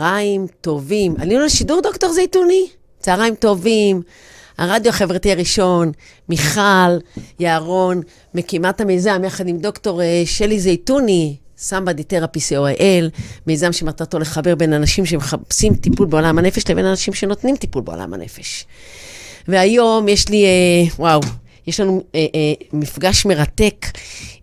[0.00, 1.14] צהריים טובים.
[1.18, 2.66] עלינו לשידור, דוקטור זייתוני?
[3.00, 4.02] צהריים טובים.
[4.58, 5.92] הרדיו החברתי הראשון,
[6.28, 6.98] מיכל
[7.40, 8.02] יערון,
[8.34, 14.72] מקימת המיזם, יחד עם דוקטור אה, שלי זייתוני, Somebody Therapy co.il, מיזם שמטרתו לחבר בין
[14.72, 18.66] אנשים שמחפשים טיפול בעולם הנפש לבין אנשים שנותנים טיפול בעולם הנפש.
[19.48, 21.20] והיום יש לי, אה, וואו,
[21.66, 23.86] יש לנו אה, אה, מפגש מרתק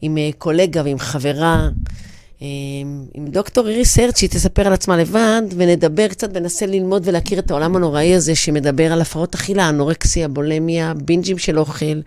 [0.01, 1.69] עם אה, קולגה ועם חברה,
[3.13, 7.51] עם דוקטור איריס הרץ, שהיא תספר על עצמה לבד, ונדבר קצת וננסה ללמוד ולהכיר את
[7.51, 12.01] העולם הנוראי הזה שמדבר על הפרעות אכילה, אנורקסיה, בולמיה, בינג'ים של אוכל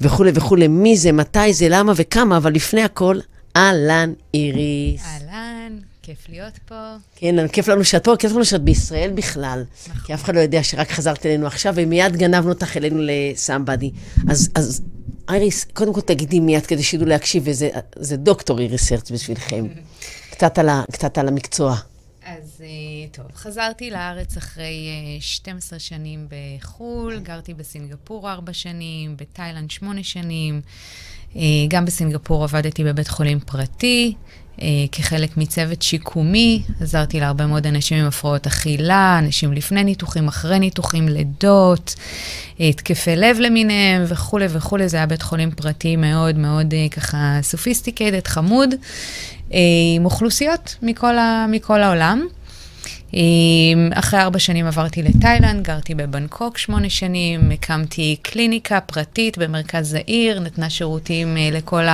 [0.00, 0.68] וכולי וכולי.
[0.68, 3.18] מי זה, מתי זה, למה וכמה, אבל לפני הכל,
[3.56, 5.02] אהלן, איריס.
[5.04, 6.94] אהלן, כיף להיות פה.
[7.16, 9.64] כן, כיף לנו שאת פה, כיף לנו שאת בישראל בכלל.
[9.88, 10.02] נכון.
[10.06, 13.90] כי אף אחד לא יודע שרק חזרת אלינו עכשיו, ומיד גנבנו אותך אלינו לסמבדי.
[14.28, 14.82] אז, אז
[15.32, 19.66] איריס, קודם כל תגידי מיד כדי שידעו להקשיב, וזה זה דוקטור איריס הרץ בשבילכם.
[20.32, 21.76] קצת על, ה, קצת על המקצוע.
[22.24, 29.70] אז אה, טוב, חזרתי לארץ אחרי אה, 12 שנים בחו"ל, גרתי בסינגפור 4 שנים, בתאילנד
[29.70, 30.60] 8 שנים.
[31.36, 34.14] אה, גם בסינגפור עבדתי בבית חולים פרטי.
[34.62, 40.58] אה, כחלק מצוות שיקומי, עזרתי להרבה מאוד אנשים עם הפרעות אכילה, אנשים לפני ניתוחים, אחרי
[40.58, 41.94] ניתוחים, לידות,
[42.60, 44.88] אה, התקפי לב למיניהם וכולי וכולי.
[44.88, 48.74] זה היה בית חולים פרטי מאוד מאוד אה, ככה sophisticated, חמוד,
[49.96, 52.26] עם אוכלוסיות מכל, ה, מכל העולם.
[53.14, 53.20] אה,
[53.94, 60.70] אחרי ארבע שנים עברתי לתאילנד, גרתי בבנקוק שמונה שנים, הקמתי קליניקה פרטית במרכז העיר, נתנה
[60.70, 61.84] שירותים אה, לכל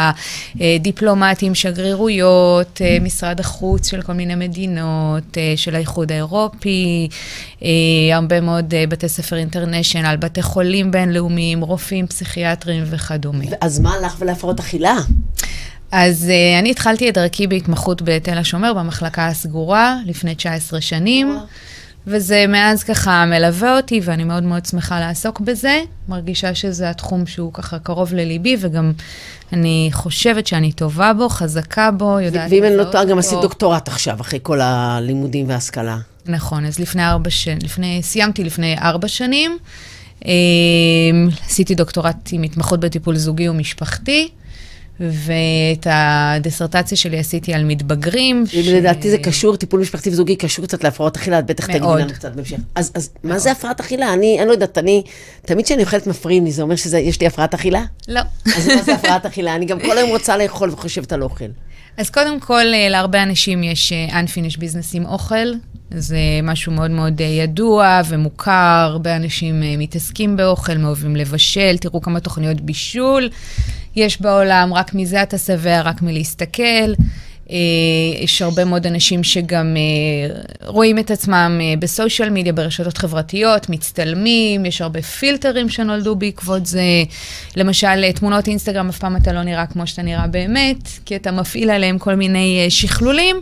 [0.60, 7.08] הדיפלומטים, שגרירויות, אה, משרד החוץ של כל מיני מדינות, של האיחוד האירופי,
[8.12, 13.44] הרבה מאוד בתי ספר אינטרנשיונל, בתי חולים בינלאומיים, רופאים, פסיכיאטרים וכדומה.
[13.60, 14.96] אז מה לך ולהפרעות אכילה?
[15.92, 21.38] אז uh, אני התחלתי את דרכי בהתמחות בתל השומר, במחלקה הסגורה, לפני 19 שנים,
[22.06, 25.81] וזה מאז ככה מלווה אותי, ואני מאוד מאוד שמחה לעסוק בזה.
[26.09, 28.92] מרגישה שזה התחום שהוא ככה קרוב לליבי, וגם
[29.53, 33.88] אני חושבת שאני טובה בו, חזקה בו, יודעת ואם אני לא טועה, גם עשית דוקטורט
[33.88, 35.98] עכשיו, אחרי כל הלימודים וההשכלה.
[36.26, 39.59] נכון, אז לפני ארבע שנים, לפני, סיימתי לפני ארבע שנים.
[40.26, 40.32] אה,
[41.47, 44.28] עשיתי דוקטורט עם התמחות בטיפול זוגי ומשפחתי.
[45.00, 48.44] ואת הדיסרטציה שלי עשיתי על מתבגרים.
[48.47, 48.55] ש...
[48.55, 52.34] לדעתי זה קשור, טיפול משפחתי וזוגי קשור קצת להפרעות אכילה, את בטח תגידי לנו קצת
[52.34, 52.56] בהמשך.
[52.75, 54.12] אז, אז מה זה הפרעת אכילה?
[54.12, 55.03] אני, אני לא יודעת, אני,
[55.47, 57.83] תמיד כשאני אוכלת מפריעים לי, זה אומר שיש לי הפרעת אכילה?
[58.09, 58.21] לא.
[58.56, 59.54] אז מה זה הפרעת אכילה?
[59.54, 61.44] אני גם כל היום רוצה לאכול וחושבת על אוכל.
[61.97, 65.53] אז קודם כל, להרבה אנשים יש unfinished business עם אוכל.
[65.91, 72.60] זה משהו מאוד מאוד ידוע ומוכר, הרבה אנשים מתעסקים באוכל, מאוהבים לבשל, תראו כמה תוכניות
[72.60, 73.28] בישול.
[73.97, 76.93] יש בעולם, רק מזה אתה שבע, רק מלהסתכל.
[78.21, 79.77] יש הרבה מאוד אנשים שגם
[80.66, 86.83] רואים את עצמם בסושיאל מדיה, ברשתות חברתיות, מצטלמים, יש הרבה פילטרים שנולדו בעקבות זה.
[87.56, 91.71] למשל, תמונות אינסטגרם, אף פעם אתה לא נראה כמו שאתה נראה באמת, כי אתה מפעיל
[91.71, 93.37] עליהם כל מיני שכלולים,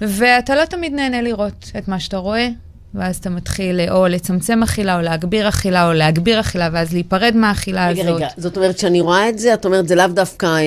[0.00, 2.48] ואתה לא תמיד נהנה לראות את מה שאתה רואה.
[2.94, 7.88] ואז אתה מתחיל או לצמצם אכילה, או להגביר אכילה, או להגביר אכילה, ואז להיפרד מהאכילה
[7.88, 8.16] רגע, הזאת.
[8.16, 10.60] רגע, רגע, זאת אומרת שאני רואה את זה, את אומרת, זה לאו דווקא אה,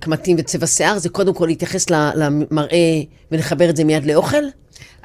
[0.00, 3.00] קמטים וצבע שיער, זה קודם כל להתייחס למראה
[3.32, 4.44] ולחבר את זה מיד לאוכל?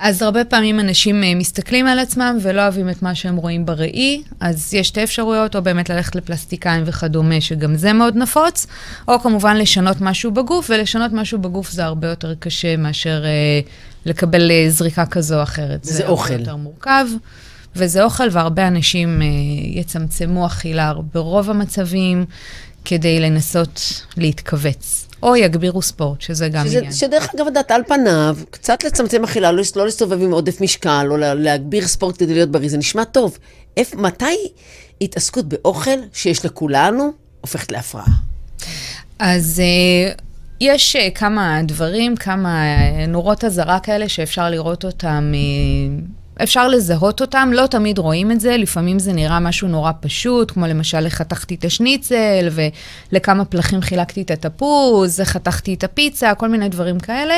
[0.04, 4.74] אז הרבה פעמים אנשים מסתכלים על עצמם ולא אוהבים את מה שהם רואים בראי, אז
[4.74, 8.68] יש שתי אפשרויות, או באמת ללכת לפלסטיקאים וכדומה, שגם זה מאוד נפוץ,
[9.08, 13.60] או כמובן לשנות משהו בגוף, ולשנות משהו בגוף זה הרבה יותר קשה מאשר אה,
[14.06, 15.84] לקבל אה, זריקה כזו או אחרת.
[15.84, 16.28] זה, זה אוכל.
[16.28, 17.06] זה יותר מורכב,
[17.76, 19.28] וזה אוכל, והרבה אנשים אה,
[19.80, 22.26] יצמצמו אכילה ברוב המצבים,
[22.86, 25.08] כדי לנסות להתכווץ.
[25.24, 26.94] או יגבירו ספורט, שזה גם שזה, עניין.
[26.94, 31.18] שדרך אגב, את על פניו, קצת לצמצם אכילה, לא, לא להסתובב עם עודף משקל, או
[31.18, 33.38] להגביר ספורט כדי להיות בריא, זה נשמע טוב.
[33.78, 34.48] איפ, מתי
[35.02, 37.12] התעסקות באוכל שיש לכולנו
[37.42, 38.06] הופכת להפרעה?
[39.20, 40.22] אז uh,
[40.62, 45.32] יש uh, כמה דברים, כמה uh, נורות אזהרה כאלה שאפשר לראות אותם.
[45.34, 50.52] Uh, אפשר לזהות אותם, לא תמיד רואים את זה, לפעמים זה נראה משהו נורא פשוט,
[50.52, 52.50] כמו למשל, חתכתי את השניצל,
[53.12, 57.36] ולכמה פלחים חילקתי את התפוז, חתכתי את הפיצה, כל מיני דברים כאלה,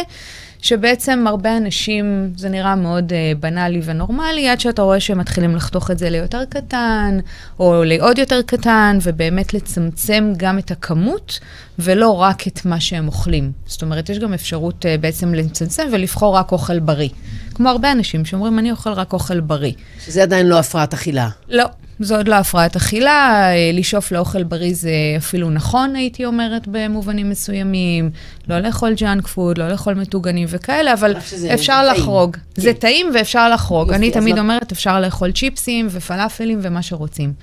[0.64, 5.92] שבעצם הרבה אנשים, זה נראה מאוד uh, בנאלי ונורמלי, עד שאתה רואה שהם מתחילים לחתוך
[5.92, 7.18] את זה ליותר קטן,
[7.60, 11.40] או לעוד יותר קטן, ובאמת לצמצם גם את הכמות,
[11.80, 13.52] ולא רק את מה שהם אוכלים.
[13.66, 17.10] זאת אומרת, יש גם אפשרות uh, בעצם לצמצם ולבחור רק אוכל בריא.
[17.56, 19.74] כמו הרבה אנשים שאומרים, אני אוכל רק אוכל בריא.
[20.06, 21.30] שזה עדיין לא הפרעת אכילה.
[21.50, 21.66] לא.
[22.00, 27.30] זו עוד לא הפרעת אכילה, אה, לשאוף לאוכל בריא זה אפילו נכון, הייתי אומרת, במובנים
[27.30, 28.10] מסוימים.
[28.48, 31.16] לא לאכול junk food, לא לאכול מטוגנים וכאלה, אבל
[31.54, 32.02] אפשר טעים.
[32.02, 32.36] לחרוג.
[32.36, 32.62] כן.
[32.62, 33.88] זה טעים ואפשר לחרוג.
[33.88, 34.42] יופי, אני תמיד לא...
[34.42, 37.34] אומרת, אפשר לאכול צ'יפסים ופלאפלים ומה שרוצים.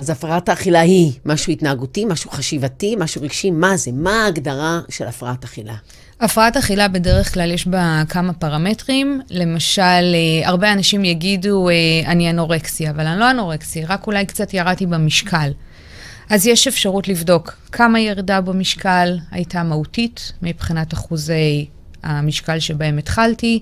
[0.00, 3.90] אז הפרעת האכילה היא משהו התנהגותי, משהו חשיבתי, משהו רגשי, מה זה?
[3.94, 5.74] מה ההגדרה של הפרעת אכילה?
[6.20, 9.20] הפרעת אכילה בדרך כלל יש בה כמה פרמטרים.
[9.30, 11.74] למשל, אה, הרבה אנשים יגידו, אה,
[12.06, 15.50] אני אנורקסי, אבל אני לא אנורקסי, רק אולי קצת ירדתי במשקל.
[16.30, 21.66] אז יש אפשרות לבדוק כמה ירדה במשקל הייתה מהותית מבחינת אחוזי
[22.02, 23.60] המשקל שבהם התחלתי.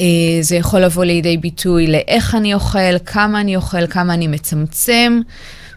[0.00, 0.04] אה,
[0.40, 5.20] זה יכול לבוא לידי ביטוי לאיך אני אוכל, כמה אני אוכל, כמה אני מצמצם.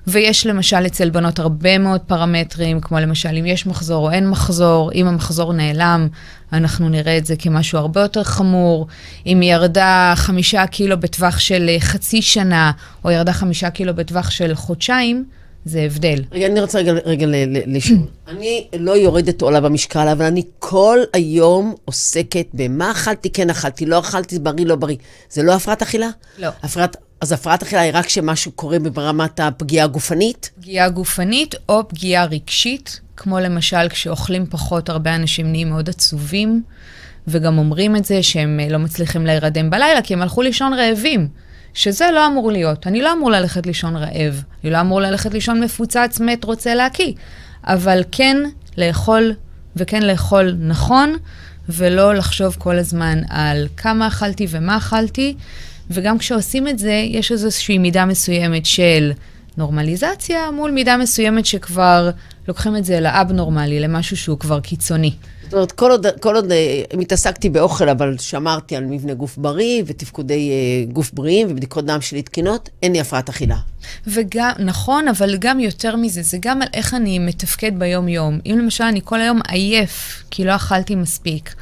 [0.08, 4.92] ויש למשל אצל בנות הרבה מאוד פרמטרים, כמו למשל אם יש מחזור או אין מחזור,
[4.92, 6.08] אם המחזור נעלם,
[6.54, 8.88] אנחנו נראה את זה כמשהו הרבה יותר חמור.
[9.26, 12.72] אם היא ירדה חמישה קילו בטווח של אה, חצי שנה,
[13.06, 15.26] או ירדה חמישה קילו בטווח של חודשיים,
[15.66, 16.24] זה הבדל.
[16.32, 17.28] רגע, אני רוצה רגע, רגע
[17.66, 18.00] לשאול.
[18.28, 24.00] אני לא יורדת עולה במשקל, אבל אני כל היום עוסקת במה אכלתי, כן אכלתי, לא
[24.00, 24.98] אכלתי, בריא, לא בריא.
[25.30, 26.10] זה לא הפרעת אכילה?
[26.38, 26.50] לא.
[26.64, 26.98] הפרעת...
[27.22, 30.50] אז הפרעת אכילה היא רק כשמשהו קורה ברמת הפגיעה הגופנית?
[30.60, 36.64] פגיעה גופנית או פגיעה רגשית, כמו למשל כשאוכלים פחות, הרבה אנשים נהיים מאוד עצובים,
[37.28, 41.28] וגם אומרים את זה שהם אה, לא מצליחים להירדם בלילה, כי הם הלכו לישון רעבים.
[41.74, 42.88] שזה לא אמור להיות.
[42.88, 47.14] אני לא אמור ללכת לישון רעב, אני לא אמור ללכת לישון מפוצץ, מת, רוצה להקיא.
[47.64, 48.38] אבל כן
[48.78, 49.34] לאכול,
[49.76, 51.16] וכן לאכול נכון,
[51.70, 55.36] ולא לחשוב כל הזמן על כמה אכלתי ומה אכלתי.
[55.92, 59.12] וגם כשעושים את זה, יש איזושהי מידה מסוימת של
[59.58, 62.10] נורמליזציה, מול מידה מסוימת שכבר
[62.48, 65.14] לוקחים את זה לאב-נורמלי, למשהו שהוא כבר קיצוני.
[65.54, 69.84] זאת אומרת, כל עוד, כל עוד uh, התעסקתי באוכל, אבל שמרתי על מבנה גוף בריא
[69.86, 70.52] ותפקודי
[70.90, 73.56] uh, גוף בריאים ובדיקות דם שלי תקינות, אין לי הפרעת אכילה.
[74.08, 78.40] וגם, נכון, אבל גם יותר מזה, זה גם על איך אני מתפקד ביום-יום.
[78.46, 81.56] אם למשל אני כל היום עייף, כי לא אכלתי מספיק,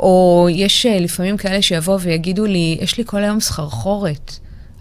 [0.00, 4.32] או יש uh, לפעמים כאלה שיבואו ויגידו לי, יש לי כל היום סחרחורת,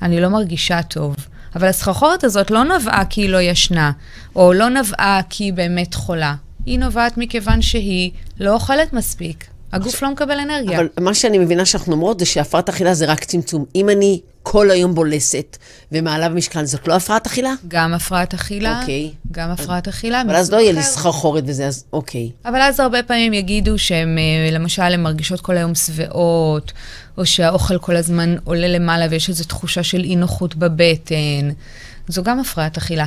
[0.02, 1.16] אני לא מרגישה טוב.
[1.56, 3.92] אבל הסחרחורת הזאת לא נבעה כי היא לא ישנה,
[4.36, 6.36] או לא נבעה כי היא באמת חולה.
[6.66, 9.48] היא נובעת מכיוון שהיא לא אוכלת מספיק.
[9.74, 10.78] הגוף לא מקבל אנרגיה.
[10.78, 13.66] אבל מה שאני מבינה שאנחנו אומרות זה שהפרעת אכילה זה רק צמצום.
[13.76, 15.58] אם אני כל היום בולסת
[15.92, 17.54] ומעלה במשקל, זאת לא הפרעת אכילה?
[17.68, 18.80] גם הפרעת אכילה.
[18.80, 19.12] אוקיי.
[19.32, 20.22] גם הפרעת אכילה.
[20.22, 22.30] אבל אז לא יהיה לי סחרחורת וזה, אז אוקיי.
[22.46, 26.72] אבל אז הרבה פעמים יגידו שהם, אה, למשל, הן מרגישות כל היום שבעות,
[27.18, 31.50] או שהאוכל כל הזמן עולה למעלה ויש איזו תחושה של אי נוחות בבטן.
[32.08, 33.06] זו גם הפרעת אכילה.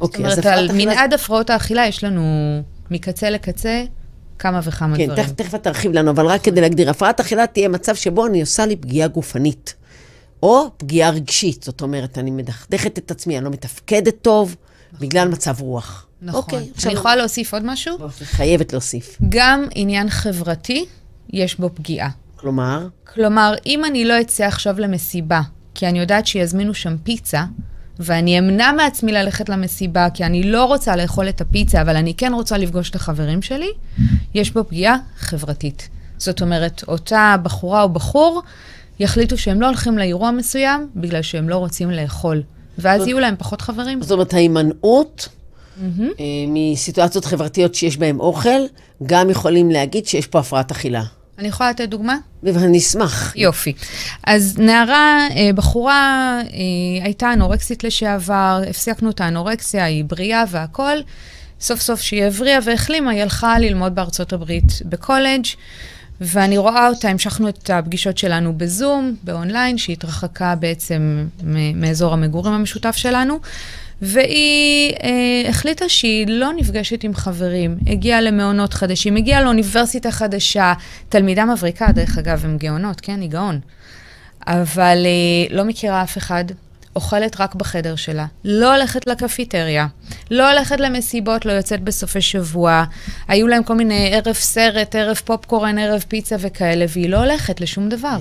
[0.00, 0.66] אוקיי, אז הפרעת אכילה...
[0.66, 3.84] זאת אומרת, על מנעד הפרעות האכילה יש לנו מקצה לקצה
[4.38, 5.26] כמה וכמה כן, דברים.
[5.26, 8.40] כן, תכף את תרחיב לנו, אבל רק כדי להגדיר, הפרעת אכילה תהיה מצב שבו אני
[8.40, 9.74] עושה לי פגיעה גופנית,
[10.42, 14.56] או פגיעה רגשית, זאת אומרת, אני מדכדכת את עצמי, אני לא מתפקדת טוב,
[14.92, 15.08] נכון.
[15.08, 16.06] בגלל מצב רוח.
[16.22, 16.40] נכון.
[16.40, 16.90] אוקיי, עכשיו...
[16.90, 17.96] אני יכולה להוסיף עוד משהו?
[18.00, 19.18] לא, חייבת להוסיף.
[19.28, 20.86] גם עניין חברתי,
[21.30, 22.10] יש בו פגיעה.
[22.36, 22.88] כלומר?
[23.14, 25.40] כלומר, אם אני לא אצא עכשיו למסיבה,
[25.74, 27.44] כי אני יודעת שיזמינו שם פיצה,
[28.00, 32.32] ואני אמנע מעצמי ללכת למסיבה, כי אני לא רוצה לאכול את הפיצה, אבל אני כן
[32.34, 33.70] רוצה לפגוש את החברים שלי,
[34.34, 35.88] יש בו פגיעה חברתית.
[36.18, 38.42] זאת אומרת, אותה בחורה או בחור
[39.00, 42.42] יחליטו שהם לא הולכים לאירוע מסוים, בגלל שהם לא רוצים לאכול.
[42.78, 44.02] ואז יהיו להם פחות חברים.
[44.02, 46.02] זאת אומרת, ההימנעות mm-hmm.
[46.48, 48.60] מסיטואציות חברתיות שיש בהן אוכל,
[49.06, 51.02] גם יכולים להגיד שיש פה הפרעת אכילה.
[51.38, 52.16] אני יכולה לתת דוגמה?
[52.46, 53.32] אני אשמח.
[53.36, 53.72] יופי.
[54.24, 61.02] אז נערה, אה, בחורה, אה, הייתה אנורקסית לשעבר, הפסקנו את האנורקסיה, היא בריאה והכול.
[61.60, 65.44] סוף סוף שהיא הבריאה והחלימה, היא הלכה ללמוד בארצות הברית בקולג',
[66.20, 71.26] ואני רואה אותה, המשכנו את הפגישות שלנו בזום, באונליין, שהתרחקה בעצם
[71.74, 73.38] מאזור המגורים המשותף שלנו.
[74.02, 80.72] והיא אה, החליטה שהיא לא נפגשת עם חברים, הגיעה למעונות חדשים, הגיעה לאוניברסיטה חדשה,
[81.08, 83.60] תלמידה מבריקה, דרך אגב, הם גאונות, כן, היא גאון.
[84.46, 86.44] אבל אה, לא מכירה אף אחד,
[86.96, 89.86] אוכלת רק בחדר שלה, לא הולכת לקפיטריה,
[90.30, 92.84] לא הולכת למסיבות, לא יוצאת בסופי שבוע,
[93.28, 97.88] היו להם כל מיני ערב סרט, ערב פופקורן, ערב פיצה וכאלה, והיא לא הולכת לשום
[97.88, 98.18] דבר.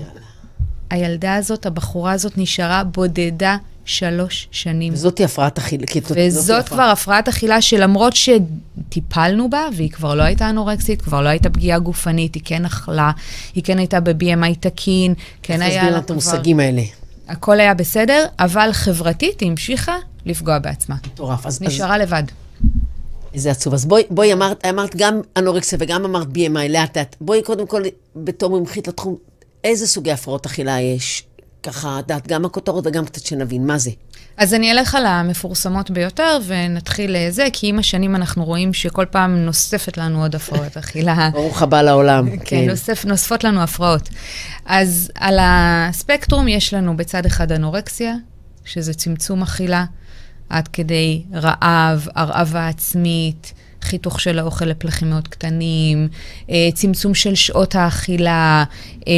[0.90, 4.94] הילדה הזאת, הבחורה הזאת, נשארה בודדה שלוש שנים.
[4.94, 5.86] וזאתי הפרעת אכילה.
[6.16, 11.50] וזאת כבר הפרעת אכילה שלמרות שטיפלנו בה, והיא כבר לא הייתה אנורקסית, כבר לא הייתה
[11.50, 13.12] פגיעה גופנית, היא כן אכלה,
[13.56, 15.14] היא כן הייתה ב-BMI תקין,
[15.44, 15.90] כן היה לה כבר...
[15.90, 16.82] תסביר את המושגים האלה.
[17.28, 20.96] הכל היה בסדר, אבל חברתית היא המשיכה לפגוע בעצמה.
[21.06, 21.46] מטורף.
[21.46, 21.62] אז...
[21.62, 22.02] נשארה אז...
[22.02, 22.24] לבד.
[23.34, 23.74] איזה עצוב.
[23.74, 27.16] אז בואי, בואי אמרת, אמרת גם אנורקסיה וגם אמרת BMI, לאט לאט.
[27.22, 27.82] בואי קודם כל,
[28.16, 29.16] בתור מומחית לתחום,
[29.64, 31.24] איזה סוגי הפרעות אכילה יש?
[31.64, 33.92] ככה, את יודעת, גם הכותרות וגם קצת שנבין, מה זה?
[34.38, 39.36] אז אני אלך על המפורסמות ביותר ונתחיל לזה, כי עם השנים אנחנו רואים שכל פעם
[39.36, 41.30] נוספת לנו עוד הפרעות אכילה.
[41.34, 42.30] ברוך הבא לעולם.
[42.30, 42.70] כן, כן.
[42.70, 44.10] נוסף, נוספות לנו הפרעות.
[44.66, 48.14] אז על הספקטרום יש לנו בצד אחד אנורקסיה,
[48.66, 49.86] שזה צמצום אכילה,
[50.50, 53.54] עד כדי רעב, הרעבה עצמית,
[53.88, 56.08] חיתוך של האוכל לפלחים מאוד קטנים,
[56.50, 58.64] אה, צמצום של שעות האכילה,
[59.08, 59.14] אה,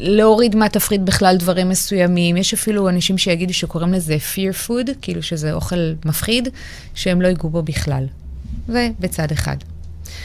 [0.00, 2.36] להוריד מהתפריט בכלל דברים מסוימים.
[2.36, 6.48] יש אפילו אנשים שיגידו שקוראים לזה fear food, כאילו שזה אוכל מפחיד,
[6.94, 8.04] שהם לא ייגעו בו בכלל.
[8.68, 9.56] ובצד אחד.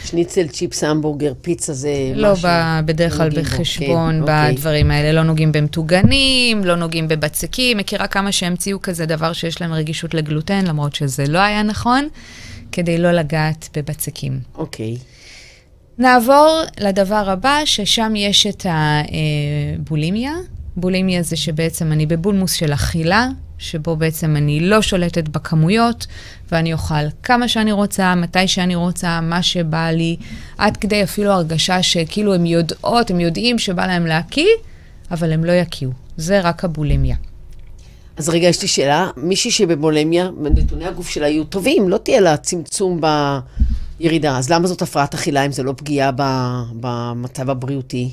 [0.06, 2.48] שניצל, צ'יפס, המבורגר, פיצה זה לא משהו...
[2.48, 4.54] לא בדרך כלל בחשבון כן, אוקיי.
[4.54, 5.12] בדברים האלה.
[5.12, 7.78] לא נוגעים במטוגנים, לא נוגעים בבצקים.
[7.78, 12.08] מכירה כמה שהמציאו כזה דבר שיש להם רגישות לגלוטן, למרות שזה לא היה נכון.
[12.78, 14.40] כדי לא לגעת בבצקים.
[14.56, 14.96] אוקיי.
[14.96, 15.00] Okay.
[15.98, 20.34] נעבור לדבר הבא, ששם יש את הבולימיה.
[20.76, 26.08] בולימיה זה שבעצם אני בבולמוס של אכילה, שבו בעצם אני לא שולטת בכמויות,
[26.52, 30.18] ואני אוכל כמה שאני רוצה, מתי שאני רוצה, מה שבא לי,
[30.58, 34.48] עד כדי אפילו הרגשה שכאילו הם יודעות, הם יודעים שבא להם להקיא,
[35.12, 35.92] אבל הם לא יקיאו.
[36.18, 37.16] זה רק הבולימיה.
[38.18, 39.10] אז רגע, יש לי שאלה.
[39.18, 43.02] מישהי שבבולמיה, נתוני הגוף שלה יהיו טובים, לא תהיה לה צמצום
[44.00, 44.38] בירידה.
[44.38, 46.12] אז למה זאת הפרעת אכילה אם זה לא פגיעה
[46.80, 48.10] במצב הבריאותי?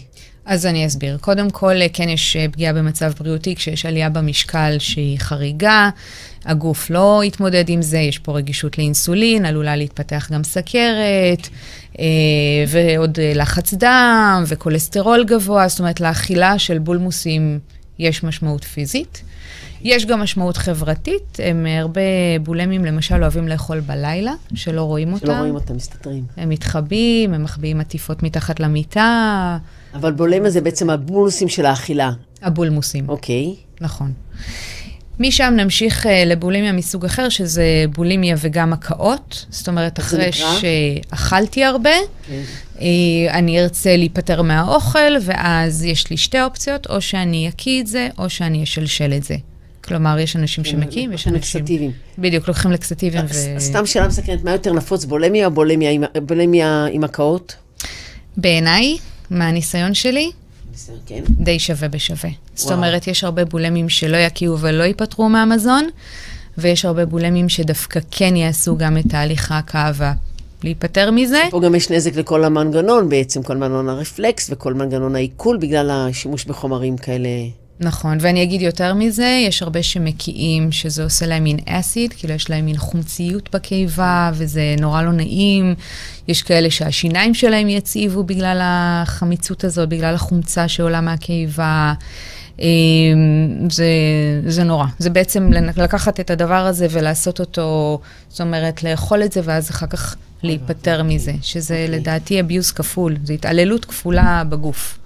[0.46, 1.18] אז אני אסביר.
[1.20, 5.90] קודם כל, כן יש אה, פגיעה במצב בריאותי כשיש עלייה במשקל שהיא חריגה,
[6.44, 11.48] הגוף לא יתמודד עם זה, יש פה רגישות לאינסולין, עלולה להתפתח גם סכרת,
[11.98, 12.04] אה,
[12.68, 17.58] ועוד אה, לחץ דם וכולסטרול גבוה, זאת אומרת, לאכילה של בולמוסים
[17.98, 19.22] יש משמעות פיזית.
[19.84, 22.00] יש גם משמעות חברתית, הם הרבה
[22.42, 25.26] בולמים למשל אוהבים לאכול בלילה, שלא רואים אותם.
[25.26, 26.24] שלא רואים אותם, מסתתרים.
[26.36, 29.58] הם מתחבאים, הם מחביאים עטיפות מתחת למיטה.
[29.94, 32.10] אבל בולמה זה בעצם הבולמוסים של האכילה.
[32.42, 33.08] הבולמוסים.
[33.08, 33.54] אוקיי.
[33.80, 34.12] נכון.
[35.20, 39.46] משם נמשיך uh, לבולימיה מסוג אחר, שזה בולימיה וגם הקאות.
[39.50, 42.28] זאת אומרת, אחרי שאכלתי הרבה, okay.
[42.28, 42.42] כן.
[42.78, 42.82] uh,
[43.30, 48.30] אני ארצה להיפטר מהאוכל, ואז יש לי שתי אופציות, או שאני אקיא את זה, או
[48.30, 49.36] שאני אשלשל את זה.
[49.84, 51.34] כלומר, יש אנשים כן, שמקים, יש אנשים...
[51.34, 51.90] לקסטיביים.
[52.18, 53.60] בדיוק, לוקחים לקסטיביים ו...
[53.60, 55.50] סתם שאלה מסקרנת, מה יותר נפוץ, בולמיה או
[56.22, 57.54] בולמיה עם הקאות?
[58.36, 58.96] בעיניי,
[59.30, 60.30] מהניסיון שלי,
[61.06, 61.24] כן.
[61.30, 62.30] די שווה בשווה.
[62.30, 62.34] וואו.
[62.54, 65.88] זאת אומרת, יש הרבה בולמים שלא יקיעו ולא ייפטרו מהמזון,
[66.58, 69.90] ויש הרבה בולמים שדווקא כן יעשו גם את תהליך ההקאה
[70.62, 71.42] להיפטר מזה.
[71.50, 76.44] פה גם יש נזק לכל המנגנון בעצם, כל מנגנון הרפלקס וכל מנגנון העיכול בגלל השימוש
[76.44, 77.28] בחומרים כאלה.
[77.80, 82.50] נכון, ואני אגיד יותר מזה, יש הרבה שמקיאים שזה עושה להם מין אסיד, כאילו יש
[82.50, 85.74] להם מין חומציות בקיבה, וזה נורא לא נעים.
[86.28, 91.94] יש כאלה שהשיניים שלהם יציבו בגלל החמיצות הזאת, בגלל החומצה שעולה מהקיבה.
[92.58, 92.66] אמ,
[93.70, 93.86] זה,
[94.46, 94.86] זה נורא.
[94.98, 99.86] זה בעצם לקחת את הדבר הזה ולעשות אותו, זאת אומרת, לאכול את זה ואז אחר
[99.86, 101.86] כך להיפטר מזה, שזה okay.
[101.86, 102.00] אוקיי.
[102.00, 104.98] לדעתי abuse כפול, זו התעללות כפולה בגוף.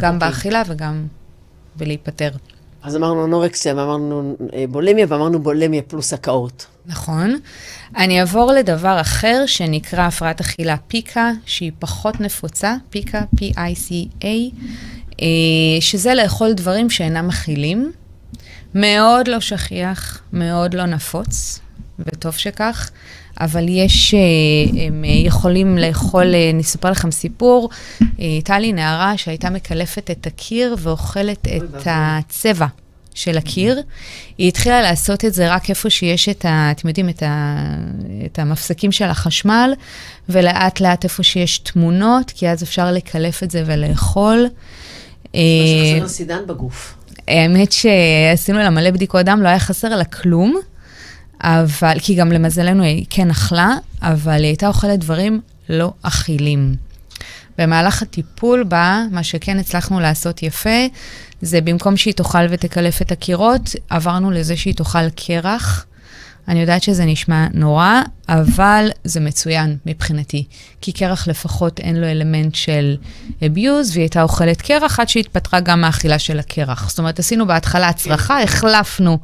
[0.00, 0.14] גם okay.
[0.14, 0.28] אוקיי.
[0.28, 1.06] באכילה וגם
[1.78, 2.30] ולהיפטר.
[2.82, 6.66] אז אמרנו אנורקסיה ואמרנו אה, בולמיה ואמרנו בולמיה פלוס הקאות.
[6.86, 7.38] נכון.
[7.96, 14.26] אני אעבור לדבר אחר שנקרא הפרעת אכילה פיקה, שהיא פחות נפוצה, פיקה, P-I-C-A,
[15.22, 15.26] אה,
[15.80, 17.92] שזה לאכול דברים שאינם מכילים.
[18.74, 21.60] מאוד לא שכיח, מאוד לא נפוץ,
[21.98, 22.90] וטוב שכך.
[23.40, 24.20] אבל יש, אה,
[24.86, 27.70] הם אה, יכולים לאכול, אה, אני אספר לכם סיפור,
[28.18, 32.66] הייתה לי נערה שהייתה מקלפת את הקיר ואוכלת את הצבע.
[33.16, 33.82] של הקיר.
[34.38, 36.70] היא התחילה לעשות את זה רק איפה שיש את ה...
[36.70, 37.56] אתם יודעים, את, ה,
[38.26, 39.72] את המפסקים של החשמל,
[40.28, 44.46] ולאט לאט איפה שיש תמונות, כי אז אפשר לקלף את זה ולאכול.
[45.34, 45.40] מה
[46.02, 46.94] שחסר סידן בגוף.
[47.28, 50.60] האמת שעשינו לה מלא בדיקות דם, לא היה חסר לה כלום.
[51.42, 56.76] אבל, כי גם למזלנו היא כן אכלה, אבל היא הייתה אוכלת דברים לא אכילים.
[57.58, 60.86] במהלך הטיפול בה, מה שכן הצלחנו לעשות יפה,
[61.42, 65.86] זה במקום שהיא תאכל ותקלף את הקירות, עברנו לזה שהיא תאכל קרח.
[66.48, 70.44] אני יודעת שזה נשמע נורא, אבל זה מצוין מבחינתי.
[70.80, 72.96] כי קרח לפחות אין לו אלמנט של
[73.40, 76.88] abuse, והיא הייתה אוכלת קרח עד שהתפטרה גם מהאכילה של הקרח.
[76.88, 79.18] זאת אומרת, עשינו בהתחלה הצרחה, החלפנו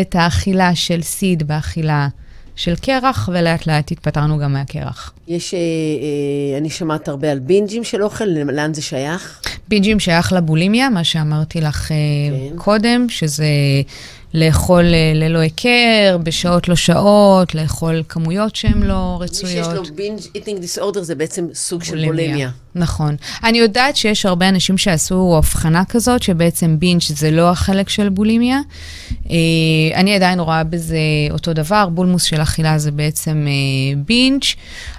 [0.00, 2.08] את האכילה של סיד באכילה
[2.56, 5.12] של קרח, ולאט לאט התפטרנו גם מהקרח.
[5.28, 9.40] יש, אה, אה, אני שמעת הרבה על בינג'ים של אוכל, לאן זה שייך?
[9.68, 11.96] בינג'ים שייך לבולימיה, מה שאמרתי לך אה,
[12.50, 12.56] כן.
[12.56, 13.46] קודם, שזה
[14.34, 19.56] לאכול אה, ללא היכר, בשעות לא שעות, לאכול כמויות שהן לא רצויות.
[19.56, 22.02] מי שיש לו binge eating disorder זה בעצם סוג בולמיה.
[22.02, 22.50] של בולמיה.
[22.74, 23.16] נכון.
[23.44, 28.60] אני יודעת שיש הרבה אנשים שעשו הבחנה כזאת, שבעצם binge זה לא החלק של בולימיה.
[29.30, 29.36] אה,
[29.94, 30.98] אני עדיין רואה בזה
[31.30, 34.42] אותו דבר, בולמוס של אכילה זה בעצם אה, binge.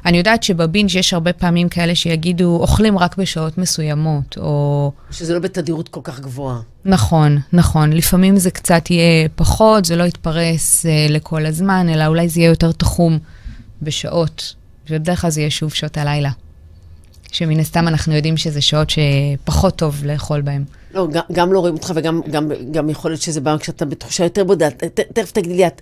[0.06, 4.92] אני יודעת שב binge יש הרבה פעמים כאלה שיגידו, אוכלים רק בשעות מסוימות, או...
[5.12, 6.60] שזה לא בתדירות כל כך גבוהה.
[6.86, 7.94] נכון, נכון.
[7.94, 12.50] לפעמים זה קצת יהיה פחות, זה לא יתפרס אה, לכל הזמן, אלא אולי זה יהיה
[12.50, 13.20] יותר תחום
[13.82, 14.56] בשעות,
[14.90, 16.32] ובדרך כלל זה יהיה שוב שעות הלילה.
[17.36, 20.64] שמן הסתם אנחנו יודעים שזה שעות שפחות טוב לאכול בהן.
[20.94, 24.24] לא, גם, גם לא רואים אותך וגם גם, גם יכול להיות שזה בא כשאתה בתחושה
[24.24, 24.84] יותר בודדת.
[25.14, 25.82] תכף תגידי לי, את,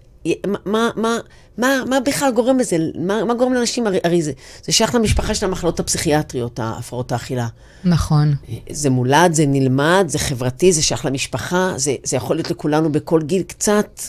[0.65, 1.17] מה, מה,
[1.57, 2.77] מה, מה בכלל גורם לזה?
[2.99, 3.87] מה, מה גורם לאנשים?
[3.87, 4.31] הרי, הרי זה,
[4.65, 7.47] זה שייך למשפחה של המחלות הפסיכיאטריות, הפרעות האכילה.
[7.83, 8.35] נכון.
[8.69, 13.21] זה מולד, זה נלמד, זה חברתי, זה שייך למשפחה, זה, זה יכול להיות לכולנו בכל
[13.21, 14.01] גיל קצת.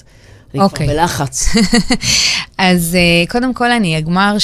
[0.54, 0.68] אני okay.
[0.68, 0.86] כבר אוקיי.
[0.86, 1.46] בלחץ.
[2.58, 4.36] אז uh, קודם כל אני אגמר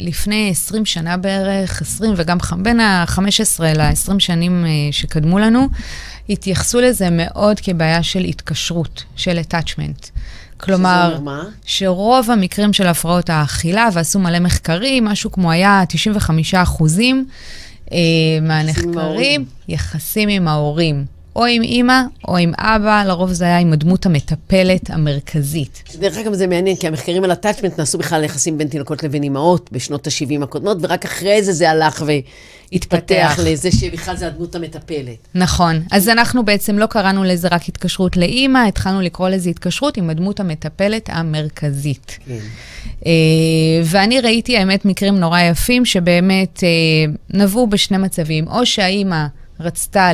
[0.00, 5.68] שלפני 20 שנה בערך, 20 וגם בין ה-15 ל-20 שנים uh, שקדמו לנו,
[6.28, 10.10] התייחסו לזה מאוד כבעיה של התקשרות, של attachment.
[10.56, 11.18] כלומר,
[11.64, 17.26] שרוב המקרים של הפרעות האכילה, ועשו מלא מחקרים, משהו כמו היה 95 אחוזים
[17.92, 17.98] אה,
[18.42, 21.04] מהנחקרים, יחסים עם ההורים.
[21.36, 25.82] או עם אימא או עם אבא, לרוב זה היה עם הדמות המטפלת המרכזית.
[25.98, 29.72] דרך אגב, זה מעניין, כי המחקרים על הטאצ'מנט נעשו בכלל יחסים בין תינוקות לבין אימהות
[29.72, 32.04] בשנות ה-70 הקודמות, ורק אחרי זה זה הלך
[32.72, 35.16] והתפתח לזה שבכלל זה הדמות המטפלת.
[35.34, 35.82] נכון.
[35.90, 40.40] אז אנחנו בעצם לא קראנו לזה רק התקשרות לאימא, התחלנו לקרוא לזה התקשרות עם הדמות
[40.40, 42.18] המטפלת המרכזית.
[42.26, 42.38] כן.
[43.00, 43.04] Uh,
[43.84, 48.48] ואני ראיתי, האמת, מקרים נורא יפים שבאמת uh, נבעו בשני מצבים.
[48.48, 49.26] או שהאימא...
[49.60, 50.10] רצתה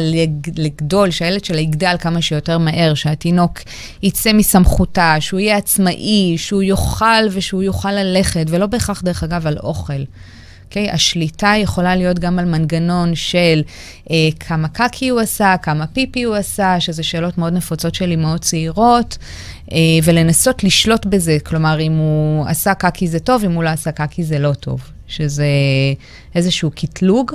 [0.56, 3.58] לגדול, שהילד שלה יגדל כמה שיותר מהר, שהתינוק
[4.02, 9.58] יצא מסמכותה, שהוא יהיה עצמאי, שהוא יאכל ושהוא יוכל ללכת, ולא בהכרח, דרך אגב, על
[9.58, 9.92] אוכל.
[9.92, 10.36] Okay,
[10.66, 10.90] אוקיי?
[10.90, 13.62] השליטה יכולה להיות גם על מנגנון של
[14.10, 18.40] אה, כמה קקי הוא עשה, כמה פיפי הוא עשה, שזה שאלות מאוד נפוצות של אימהות
[18.40, 19.18] צעירות,
[19.72, 23.92] אה, ולנסות לשלוט בזה, כלומר, אם הוא עשה קקי זה טוב, אם הוא לא עשה
[23.92, 25.46] קקי זה לא טוב, שזה
[26.34, 27.32] איזשהו קטלוג.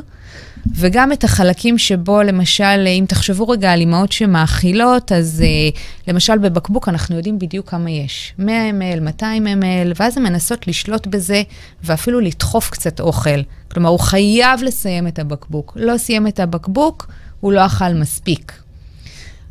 [0.75, 6.89] וגם את החלקים שבו, למשל, אם תחשבו רגע על אימהות שמאכילות, אז uh, למשל בבקבוק
[6.89, 8.33] אנחנו יודעים בדיוק כמה יש.
[8.37, 11.43] 100 ml, 200 ml, ואז הן מנסות לשלוט בזה
[11.83, 13.41] ואפילו לדחוף קצת אוכל.
[13.71, 15.73] כלומר, הוא חייב לסיים את הבקבוק.
[15.75, 17.07] לא סיים את הבקבוק,
[17.39, 18.53] הוא לא אכל מספיק.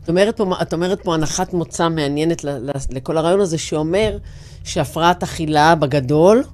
[0.04, 2.44] את אומרת פה, את אומרת פה הנחת מוצא מעניינת
[2.90, 4.18] לכל הרעיון הזה, שאומר
[4.64, 6.44] שהפרעת אכילה בגדול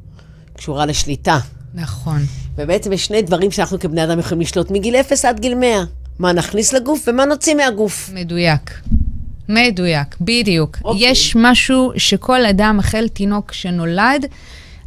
[0.57, 1.38] קשורה לשליטה.
[1.76, 2.22] נכון.
[2.56, 5.84] ובעצם יש שני דברים שאנחנו כבני אדם יכולים לשלוט מגיל 0 עד גיל 100.
[6.18, 8.10] מה נכניס לגוף ומה נוציא מהגוף.
[8.14, 8.70] מדויק.
[9.48, 10.78] מדויק, בדיוק.
[10.84, 11.10] אוקיי.
[11.10, 14.26] יש משהו שכל אדם, החל תינוק שנולד,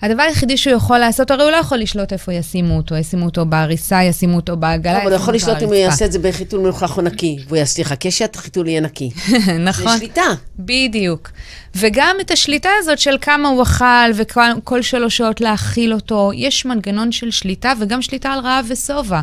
[0.01, 3.45] הדבר היחידי שהוא יכול לעשות, הרי הוא לא יכול לשלוט איפה ישימו אותו, ישימו אותו
[3.45, 6.19] בעריסה, ישימו אותו בעגלה, ישימו אותו אבל הוא יכול לשלוט אם הוא יעשה את זה
[6.19, 9.09] בחיתול מלוכלך או נקי, והוא יעשה, יחכה שהחיתול יהיה נקי.
[9.69, 9.91] נכון.
[9.91, 10.21] זה שליטה.
[10.59, 11.31] בדיוק.
[11.75, 17.11] וגם את השליטה הזאת של כמה הוא אכל וכל שלוש שעות להאכיל אותו, יש מנגנון
[17.11, 19.21] של שליטה וגם שליטה על רעב ושובע.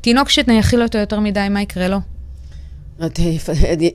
[0.00, 2.11] תינוק שנאכיל אותו יותר מדי, מה יקרה לו?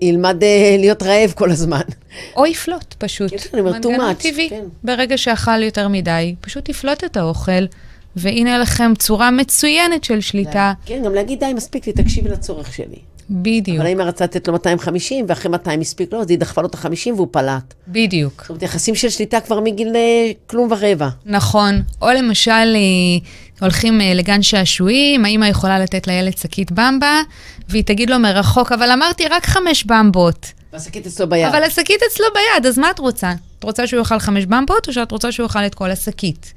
[0.01, 1.81] ילמד אה, להיות רעב כל הזמן.
[2.36, 3.31] או יפלוט, פשוט.
[3.31, 4.23] כן, אני אומרת, too much.
[4.23, 4.49] טבעי.
[4.49, 4.63] כן.
[4.83, 7.65] ברגע שאכל יותר מדי, פשוט יפלוט את האוכל,
[8.15, 10.73] והנה לכם צורה מצוינת של שליטה.
[10.86, 12.99] כן, גם להגיד, די, מספיק לי, תקשיבי לצורך שלי.
[13.29, 13.77] בדיוק.
[13.77, 16.75] אבל האמא רצה לתת לו 250, ואחרי 200 הספיק לו, אז היא דחפה לו את
[16.75, 17.73] ה-50 והוא פלט.
[17.88, 18.41] בדיוק.
[18.41, 21.10] זאת אומרת, יחסים של שליטה כבר מגיל אה, כלום ורבע.
[21.25, 21.81] נכון.
[22.01, 23.27] או למשל, אה,
[23.62, 27.22] הולכים אה, לגן שעשועים, האמא יכולה לתת לילד שקית במבה,
[27.70, 30.52] והיא תגיד לו מרחוק, אבל אמרתי רק חמש במבות.
[30.74, 31.46] והשקית אצלו ביד.
[31.46, 33.34] אבל השקית אצלו ביד, אז מה את רוצה?
[33.60, 36.54] את רוצה שהוא יאכל חמש במבות, או שאת רוצה שהוא יאכל את כל השקית?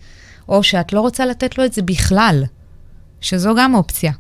[0.49, 2.45] או שאת לא רוצה לתת לו את זה בכלל,
[3.21, 4.13] שזו גם אופציה.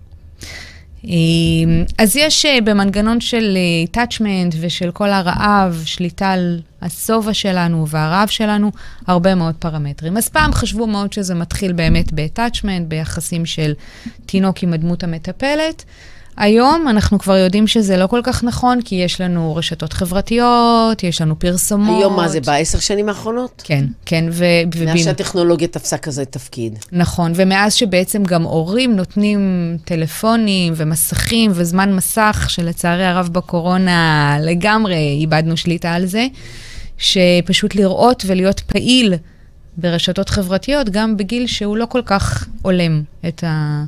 [1.04, 7.88] אמ, אז יש אה, במנגנון של אה, attachment ושל כל הרעב, שליטה על השובע שלנו
[7.88, 8.70] והרעב שלנו,
[9.06, 10.16] הרבה מאוד פרמטרים.
[10.16, 13.72] אז פעם חשבו מאוד שזה מתחיל באמת ב-attachment, ביחסים של
[14.26, 15.84] תינוק עם הדמות המטפלת.
[16.36, 21.20] היום אנחנו כבר יודעים שזה לא כל כך נכון, כי יש לנו רשתות חברתיות, יש
[21.20, 21.98] לנו פרסומות.
[21.98, 23.62] היום מה זה, בעשר שנים האחרונות?
[23.64, 24.24] כן, כן.
[24.30, 24.44] ו...
[24.84, 24.98] מאז.
[24.98, 26.78] שהטכנולוגיה תפסה כזה תפקיד.
[26.92, 35.56] נכון, ומאז שבעצם גם הורים נותנים טלפונים ומסכים וזמן מסך, שלצערי הרב בקורונה לגמרי איבדנו
[35.56, 36.26] שליטה על זה,
[37.00, 39.14] שפשוט לראות ולהיות פעיל
[39.76, 43.84] ברשתות חברתיות, גם בגיל שהוא לא כל כך הולם את ה...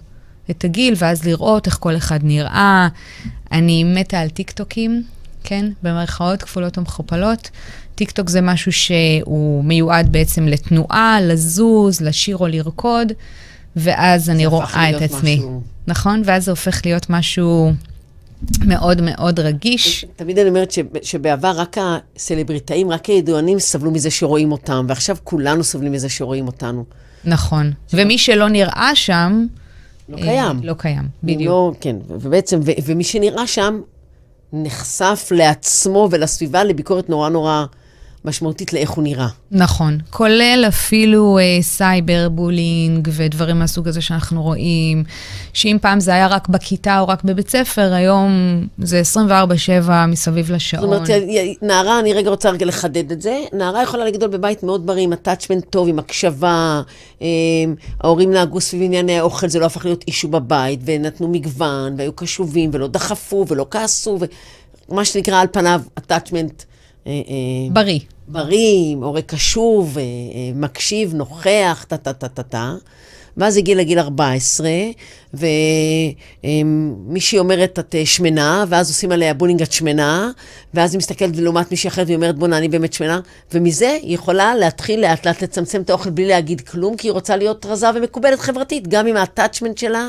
[0.51, 2.89] את הגיל, ואז לראות איך כל אחד נראה.
[3.53, 5.03] אני מתה על טיקטוקים,
[5.45, 5.67] כן?
[5.83, 7.51] במרכאות כפולות ומכופלות.
[7.95, 13.13] טיקטוק זה משהו שהוא מיועד בעצם לתנועה, לזוז, לשיר או לרקוד,
[13.77, 15.37] ואז אני רואה את עצמי.
[15.37, 16.23] משהו- נכון?
[16.25, 17.73] ואז זה הופך להיות משהו
[18.67, 20.05] מאוד מאוד רגיש.
[20.17, 25.65] תמיד אני אומרת שב- שבעבר רק הסלבריטאים, רק הידוענים סבלו מזה שרואים אותם, ועכשיו כולנו
[25.65, 26.85] סובלים מזה שרואים אותנו.
[27.25, 27.73] נכון.
[27.93, 29.47] ומי שלא נראה שם...
[30.09, 30.61] לא אה, קיים.
[30.63, 31.43] לא קיים, בדיוק.
[31.43, 33.81] לא, כן, ובעצם, ומי שנראה שם,
[34.53, 37.65] נחשף לעצמו ולסביבה לביקורת נורא נורא
[38.25, 39.27] משמעותית לאיך הוא נראה.
[39.51, 39.99] נכון.
[40.11, 45.05] כולל אפילו אה, cyber bullying ודברים מהסוג הזה שאנחנו רואים,
[45.53, 48.33] שאם פעם זה היה רק בכיתה או רק בבית ספר, היום
[48.79, 49.21] זה 24/7
[50.09, 50.85] מסביב זאת לשעון.
[50.85, 54.87] אומרת, י- נערה, אני רגע רוצה רגע לחדד את זה, נערה יכולה לגדול בבית מאוד
[54.87, 56.83] בריא, עם attachment טוב, עם הקשבה,
[57.23, 57.27] אה,
[58.01, 62.71] ההורים נהגו סביב ענייני האוכל, זה לא הפך להיות issue בבית, ונתנו מגוון, והיו קשובים,
[62.73, 64.19] ולא דחפו, ולא כעסו,
[64.89, 66.63] ומה שנקרא על פניו attachment
[67.73, 67.99] בריא.
[68.29, 70.07] בריא, הורה קשוב, אה, אה,
[70.55, 72.75] מקשיב, נוכח, טה-טה-טה-טה-טה.
[73.37, 74.69] ואז הגיע לגיל 14,
[76.45, 80.31] ומישהי אומרת, את אה, שמנה, ואז עושים עליה bullying, את שמנה,
[80.75, 83.21] ואז היא מסתכלת לעומת מישהי אחרת והיא אומרת, בואנה, אני באמת שמנה,
[83.53, 87.37] ומזה היא יכולה להתחיל לאט לאט לצמצם את האוכל בלי להגיד כלום, כי היא רוצה
[87.37, 90.09] להיות רזה ומקובלת חברתית, גם עם ה attachment שלה.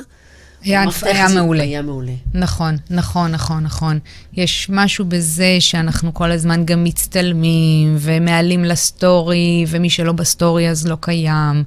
[0.63, 1.63] היה, היה מעולה.
[1.63, 2.11] היה מעולה.
[2.33, 3.99] נכון, נכון, נכון, נכון.
[4.33, 10.97] יש משהו בזה שאנחנו כל הזמן גם מצטלמים ומעלים לסטורי, ומי שלא בסטורי אז לא
[10.99, 11.63] קיים.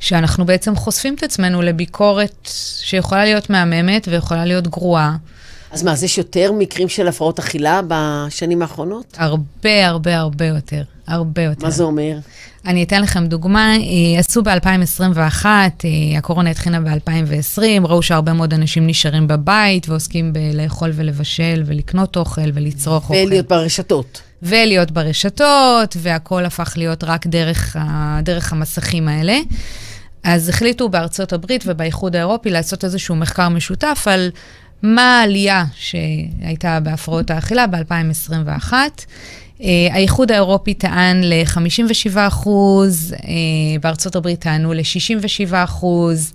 [0.00, 2.48] שאנחנו בעצם חושפים את עצמנו לביקורת
[2.80, 5.16] שיכולה להיות מהממת ויכולה להיות גרועה.
[5.70, 9.16] אז מה, אז יש יותר מקרים של הפרעות אכילה בשנים האחרונות?
[9.18, 10.82] הרבה, הרבה, הרבה יותר.
[11.06, 11.66] הרבה יותר.
[11.66, 12.18] מה זה אומר?
[12.66, 15.46] אני אתן לכם דוגמה, אה, עשו ב-2021,
[16.18, 23.10] הקורונה התחילה ב-2020, ראו שהרבה מאוד אנשים נשארים בבית ועוסקים בלאכול ולבשל ולקנות אוכל ולצרוך
[23.10, 23.14] אוכל.
[23.26, 24.22] ולהיות ברשתות.
[24.42, 27.76] ולהיות ברשתות, והכל הפך להיות רק דרך,
[28.22, 29.38] דרך המסכים האלה.
[30.22, 34.30] אז החליטו בארצות הברית ובאיחוד האירופי לעשות איזשהו מחקר משותף על
[34.82, 38.72] מה העלייה שהייתה בהפרעות האכילה ב-2021.
[39.62, 43.24] Uh, האיחוד האירופי טען ל-57 אחוז, uh,
[43.80, 46.32] בארצות הברית טענו ל-67 אחוז,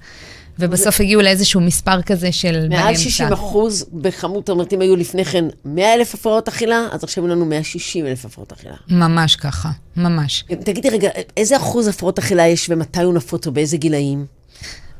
[0.60, 3.00] ובסוף הגיעו לאיזשהו מספר כזה של מעל באמצע.
[3.02, 7.46] 60 אחוז בכמות, אם היו לפני כן 100 אלף הפרעות אכילה, אז עכשיו היו לנו
[7.46, 8.76] 160 אלף הפרעות אכילה.
[8.90, 10.44] ממש ככה, ממש.
[10.64, 14.26] תגידי רגע, איזה אחוז הפרעות אכילה יש ומתי הוא נפוץ ובאיזה גילאים?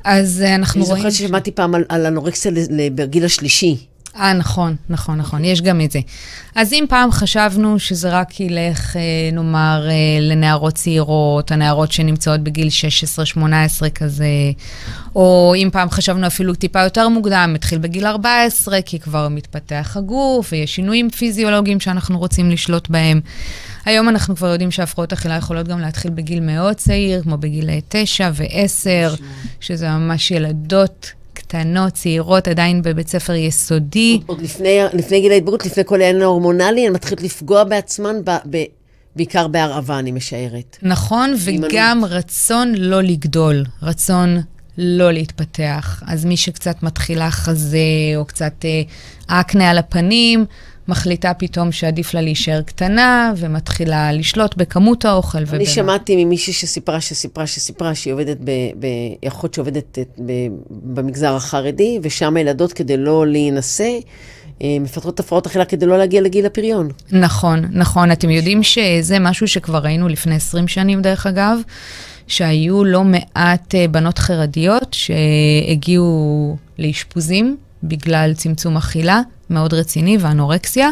[0.04, 1.04] אז uh, אנחנו אני רואים...
[1.04, 2.52] זוכרת ששמעתי פעם על, על אנורקסיה
[2.96, 3.78] בגיל השלישי.
[4.18, 6.00] אה, נכון, נכון, נכון, יש גם את זה.
[6.56, 9.02] אז אם פעם חשבנו שזה רק ילך, אה,
[9.34, 14.28] נאמר, אה, לנערות צעירות, הנערות שנמצאות בגיל 16-18 כזה,
[15.16, 20.50] או אם פעם חשבנו אפילו טיפה יותר מוקדם, התחיל בגיל 14, כי כבר מתפתח הגוף,
[20.52, 23.22] ויש שינויים פיזיולוגיים שאנחנו רוצים לשלוט בהם.
[23.86, 28.30] היום אנחנו כבר יודעים שהפרעות אכילה יכולות גם להתחיל בגיל מאוד צעיר, כמו בגיל 9
[28.34, 29.22] ו-10,
[29.60, 34.20] שזה ממש ילדות קטנות, צעירות, עדיין בבית ספר יסודי.
[34.26, 38.64] עוד לפני, לפני גיל ההתבגרות, לפני כל העניין ההורמונלי, הן מתחילות לפגוע בעצמן, ב, ב,
[39.16, 40.78] בעיקר בהרעבה, אני משערת.
[40.82, 41.34] נכון.
[41.40, 44.42] וגם רצון לא לגדול, רצון
[44.78, 46.04] לא להתפתח.
[46.08, 47.78] אז מי שקצת מתחילה חזה,
[48.16, 48.82] או קצת אה,
[49.40, 50.46] אקנה על הפנים,
[50.88, 55.38] מחליטה פתאום שעדיף לה להישאר קטנה, ומתחילה לשלוט בכמות האוכל.
[55.38, 55.66] אני ובמה.
[55.66, 58.88] שמעתי ממישהי שסיפרה, שסיפרה, שסיפרה, שהיא עובדת, ב, ב,
[59.28, 60.32] אחות שעובדת את- ב,
[60.70, 63.90] במגזר החרדי, ושם הילדות, כדי לא להינשא,
[64.62, 66.90] אה, מפתחות הפרעות אכילה כדי לא להגיע לגיל הפריון.
[67.12, 68.12] נכון, נכון.
[68.12, 71.58] אתם יודעים שזה משהו שכבר ראינו לפני 20 שנים, דרך אגב,
[72.28, 80.90] שהיו לא מעט אה, בנות חרדיות שהגיעו לאשפוזים בגלל צמצום אכילה מאוד רציני ואנורקסיה.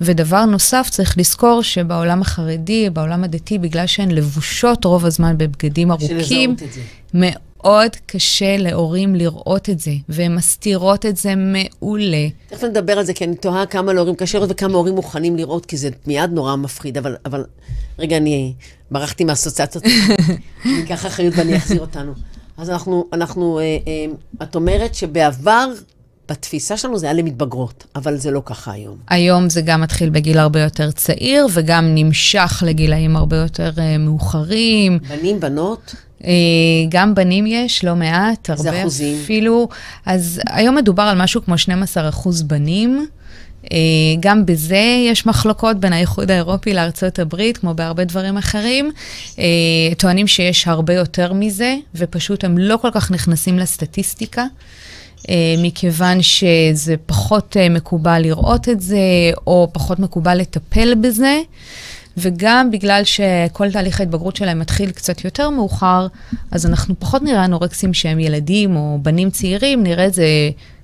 [0.00, 6.56] ודבר נוסף, צריך לזכור שבעולם החרדי, בעולם הדתי, בגלל שהן לבושות רוב הזמן בבגדים ארוכים.
[7.14, 12.28] מאוד קשה להורים לראות את זה, והן מסתירות את זה מעולה.
[12.48, 15.66] תכף נדבר על זה, כי אני תוהה כמה להורים קשה לראות וכמה הורים מוכנים לראות,
[15.66, 17.44] כי זה מיד נורא מפחיד, אבל, אבל
[17.98, 18.54] רגע, אני
[18.90, 19.84] ברחתי מהאסוציאציות,
[20.64, 22.12] אני אקח אחריות ואני אחזיר אותנו.
[22.56, 24.06] אז אנחנו, אנחנו, אה, אה,
[24.42, 25.72] את אומרת שבעבר,
[26.28, 28.96] בתפיסה שלנו זה היה למתבגרות, אבל זה לא ככה היום.
[29.08, 34.98] היום זה גם מתחיל בגיל הרבה יותר צעיר, וגם נמשך לגילאים הרבה יותר uh, מאוחרים.
[35.08, 36.24] בנים, בנות, Uh,
[36.88, 39.18] גם בנים יש, לא מעט, הרבה אחוזים?
[39.24, 39.68] אפילו.
[40.06, 43.06] אז היום מדובר על משהו כמו 12 אחוז בנים.
[43.64, 43.68] Uh,
[44.20, 48.90] גם בזה יש מחלוקות בין האיחוד האירופי לארצות הברית, כמו בהרבה דברים אחרים.
[49.34, 49.38] Uh,
[49.98, 54.44] טוענים שיש הרבה יותר מזה, ופשוט הם לא כל כך נכנסים לסטטיסטיקה.
[55.22, 58.98] Uh, מכיוון שזה פחות uh, מקובל לראות את זה,
[59.46, 61.40] או פחות מקובל לטפל בזה.
[62.20, 66.06] וגם בגלל שכל תהליך ההתבגרות שלהם מתחיל קצת יותר מאוחר,
[66.50, 70.26] אז אנחנו פחות נראה אנורקסים שהם ילדים או בנים צעירים, נראה את זה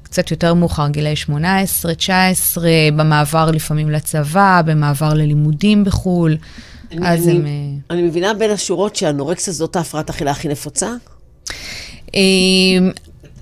[0.02, 6.36] קצת יותר מאוחר, גילאי 18, 19, במעבר לפעמים לצבא, במעבר ללימודים בחו"ל.
[6.92, 7.46] אני, אז אני, הם...
[7.46, 7.50] אה,
[7.90, 10.88] אני מבינה בין השורות שהאנורקסיה זאת ההפרעת אכילה הכי נפוצה?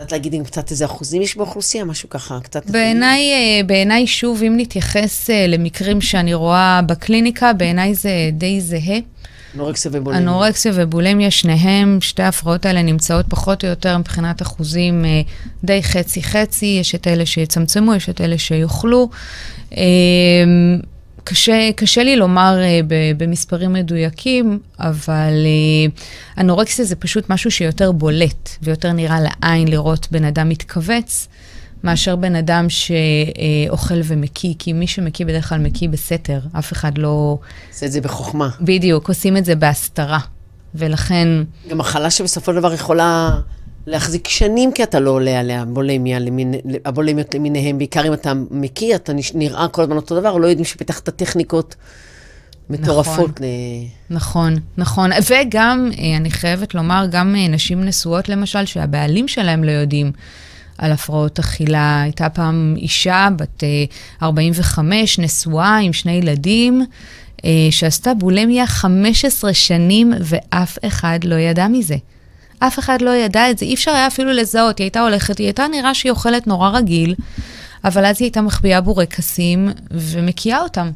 [0.03, 2.71] את להגיד אם קצת איזה אחוזים יש באוכלוסייה, משהו ככה, קצת...
[2.71, 8.99] בעיניי, אה, בעיניי, שוב, אם נתייחס אה, למקרים שאני רואה בקליניקה, בעיניי זה די זהה.
[9.55, 10.23] אנורקסיה ובולמיה.
[10.23, 15.21] אנורקסיה ובולמיה, שניהם, שתי ההפרעות האלה נמצאות פחות או יותר מבחינת אחוזים אה,
[15.65, 19.09] די חצי-חצי, יש את אלה שיצמצמו, יש את אלה שיאכלו.
[21.23, 25.93] אה, קשה, קשה לי לומר אה, ב- במספרים מדויקים, אבל אה,
[26.39, 31.29] אנורקסיה זה פשוט משהו שיותר בולט ויותר נראה לעין לראות בן אדם מתכווץ.
[31.85, 37.39] מאשר בן אדם שאוכל ומקיא, כי מי שמקיא בדרך כלל מקיא בסתר, אף אחד לא...
[37.73, 38.49] עושה את זה בחוכמה.
[38.61, 40.19] בדיוק, עושים את זה בהסתרה.
[40.75, 41.29] ולכן,
[41.71, 43.31] גם מחלה שבסופו של דבר יכולה
[43.87, 48.95] להחזיק שנים, כי אתה לא עולה עליה, בולמיה, למין, הבולמיות למיניהם, בעיקר אם אתה מקיא,
[48.95, 51.77] אתה נראה כל הזמן אותו דבר, לא יודעים שפיתחת טכניקות
[52.71, 53.41] מטורפות.
[53.41, 53.45] ל...
[54.11, 55.11] נכון, נכון.
[55.31, 60.13] וגם, אה, אני חייבת לומר, גם אה, נשים נשואות למשל, שהבעלים שלהם לא יודעים
[60.79, 62.03] על הפרעות אכילה.
[62.03, 63.85] הייתה פעם אישה בת אה,
[64.23, 66.85] 45, נשואה עם שני ילדים,
[67.45, 71.97] אה, שעשתה בולמיה 15 שנים, ואף אחד לא ידע מזה.
[72.67, 74.79] אף אחד לא ידע את זה, אי אפשר היה אפילו לזהות.
[74.79, 77.15] היא הייתה הולכת, היא הייתה נראה שהיא אוכלת נורא רגיל,
[77.85, 80.91] אבל אז היא הייתה מחביאה בורקסים ומקיאה אותם.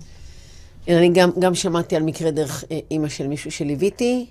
[0.89, 4.27] אני גם, גם שמעתי על מקרה דרך אה, אימא של מישהו שליוויתי,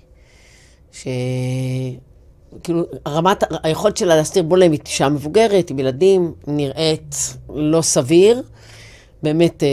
[0.92, 7.16] שכאילו רמת, היכולת שלה להסתיר בולמית, אישה מבוגרת, עם ילדים, נראית
[7.54, 8.42] לא סביר.
[9.22, 9.68] באמת אה,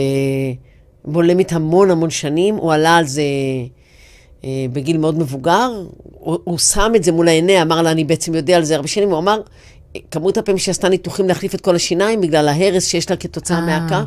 [1.04, 3.22] בולמית המון המון שנים, הוא עלה על זה
[4.72, 5.70] בגיל מאוד מבוגר,
[6.12, 8.88] הוא, הוא שם את זה מול העיני, אמר לה, אני בעצם יודע על זה הרבה
[8.88, 9.40] שנים, הוא אמר,
[10.10, 14.02] כמות הפעמים שעשתה ניתוחים להחליף את כל השיניים בגלל ההרס שיש לה כתוצאה אה,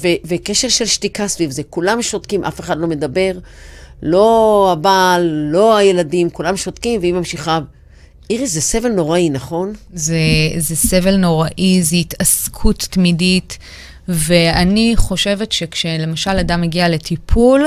[0.00, 1.62] ו- וקשר של שתיקה סביב זה.
[1.62, 3.32] כולם שותקים, אף אחד לא מדבר,
[4.02, 7.60] לא הבעל, לא הילדים, כולם שותקים, והיא ממשיכה.
[8.30, 9.72] איריס, זה סבל נוראי, נכון?
[9.94, 10.18] זה,
[10.58, 13.58] זה סבל נוראי, זו התעסקות תמידית,
[14.08, 17.66] ואני חושבת שכשלמשל אדם מגיע לטיפול,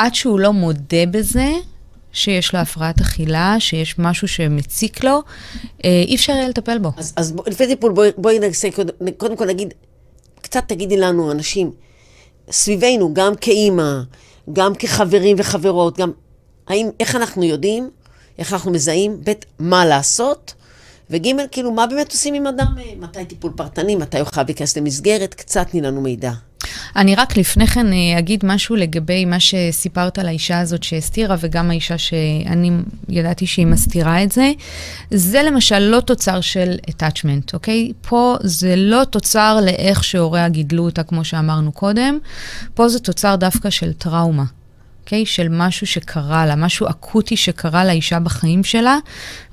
[0.00, 1.52] עד שהוא לא מודה בזה,
[2.12, 5.22] שיש לו הפרעת אכילה, שיש משהו שמציק לו,
[5.84, 6.92] אה, אי אפשר יהיה לטפל בו.
[6.96, 9.74] אז, אז בוא, לפני טיפול, בואי, בואי נעשה, קודם, קודם כל נגיד,
[10.40, 11.70] קצת תגידי לנו, אנשים,
[12.50, 14.00] סביבנו, גם כאימא,
[14.52, 16.12] גם כחברים וחברות, גם,
[16.68, 17.90] האם, איך אנחנו יודעים,
[18.38, 20.54] איך אנחנו מזהים, ב', מה לעשות,
[21.10, 24.76] וג', כאילו, מה באמת עושים עם אדם, אה, מתי טיפול פרטני, מתי הוא חייב להיכנס
[24.76, 26.32] למסגרת, קצת תני לנו מידע.
[26.96, 31.70] אני רק לפני כן אה, אגיד משהו לגבי מה שסיפרת על האישה הזאת שהסתירה, וגם
[31.70, 32.70] האישה שאני
[33.08, 34.52] ידעתי שהיא מסתירה את זה.
[35.10, 37.92] זה למשל לא תוצר של attachment, אוקיי?
[38.08, 42.18] פה זה לא תוצר לאיך שהוריה גידלו אותה, כמו שאמרנו קודם.
[42.74, 44.44] פה זה תוצר דווקא של טראומה.
[45.10, 45.26] אוקיי?
[45.26, 48.98] של משהו שקרה לה, משהו אקוטי שקרה לאישה בחיים שלה,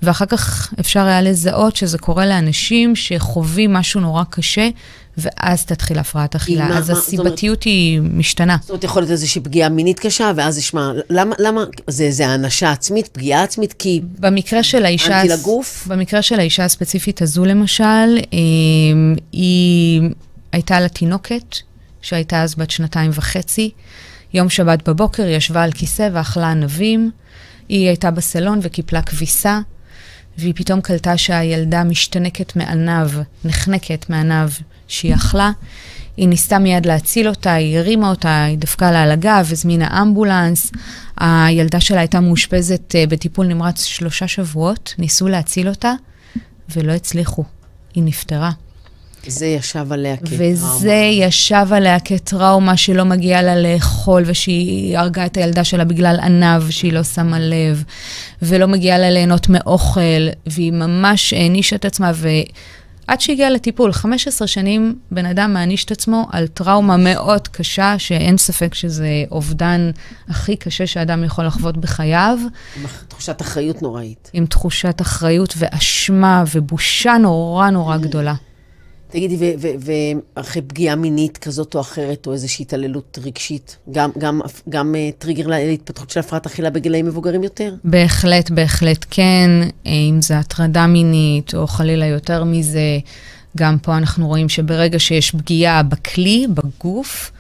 [0.02, 4.70] ואחר כך אפשר היה לזהות שזה קורה לאנשים שחווים משהו נורא קשה,
[5.18, 6.78] ואז תתחיל הפרעת אכילה.
[6.78, 8.58] אז מה- הסיבתיות היא משתנה.
[8.62, 12.72] זאת אומרת, יכול להיות איזושהי פגיעה מינית קשה, ואז נשמע, למה, למה, זה, זה הענשה
[12.72, 15.22] עצמית, פגיעה עצמית, כי במקרה של האישה...
[15.22, 15.88] אנטי לגוף?
[15.88, 17.84] במקרה של האישה הספציפית הזו, למשל,
[18.34, 20.02] אמ, היא
[20.52, 21.56] הייתה לה תינוקת,
[22.02, 23.72] שהייתה אז בת שנתיים וחצי.
[24.34, 27.12] יום שבת בבוקר היא ישבה על כיסא ואכלה ענבים.
[27.70, 29.60] היא הייתה בסלון וקיפלה כביסה,
[30.38, 33.10] והיא פתאום קלטה שהילדה משתנקת מעניו,
[33.46, 34.50] נחנקת מעניו
[34.88, 35.52] שהיא אכלה.
[36.18, 40.72] היא ניסתה מיד להציל אותה, היא הרימה אותה, היא דפקה לה על הגב, הזמינה אמבולנס.
[41.18, 45.94] הילדה שלה הייתה מאושפזת אה, בטיפול נמרץ שלושה שבועות, ניסו להציל אותה,
[46.76, 47.44] ולא הצליחו.
[47.94, 48.52] היא נפטרה.
[49.28, 55.64] זה ישב עליה וזה ישב עליה כטראומה שלא מגיעה לה לאכול, ושהיא הרגה את הילדה
[55.64, 57.84] שלה בגלל עניו, שהיא לא שמה לב,
[58.42, 62.12] ולא מגיעה לה ליהנות מאוכל, והיא ממש הענישה את עצמה,
[63.08, 68.38] ועד שהגיעה לטיפול, 15 שנים בן אדם מעניש את עצמו על טראומה מאוד קשה, שאין
[68.38, 69.92] ספק שזה אובדן
[70.30, 72.40] הכי קשה שאדם יכול לחוות בחייו,
[72.76, 74.30] עם תחושת אחריות נוראית.
[74.34, 78.34] עם תחושת אחריות ואשמה ובושה נורא נורא גדולה.
[79.10, 79.56] תגידי,
[80.38, 85.48] ואחרי פגיעה מינית כזאת או אחרת, או איזושהי התעללות רגשית, גם, גם, גם uh, טריגר
[85.48, 87.74] להתפתחות של הפרעת אכילה בגילאים מבוגרים יותר?
[87.84, 89.50] בהחלט, בהחלט כן,
[89.86, 93.00] אם זה הטרדה מינית, או חלילה יותר מזה,
[93.58, 97.32] גם פה אנחנו רואים שברגע שיש פגיעה בכלי, בגוף,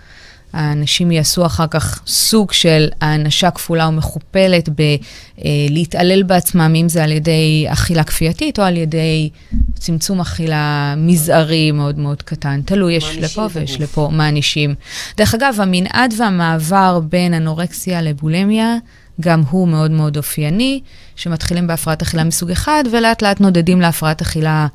[0.53, 7.65] האנשים יעשו אחר כך סוג של האנשה כפולה ומכופלת בלהתעלל בעצמם, אם זה על ידי
[7.67, 9.29] אכילה כפייתית או על ידי
[9.75, 12.61] צמצום אכילה מזערי מאוד מאוד קטן.
[12.65, 14.75] תלוי, יש לפה ויש לפה מענישים.
[15.17, 18.75] דרך אגב, המנעד והמעבר בין אנורקסיה לבולמיה,
[19.21, 20.81] גם הוא מאוד מאוד אופייני,
[21.15, 24.67] שמתחילים בהפרעת אכילה מסוג אחד, ולאט לאט נודדים להפרעת אכילה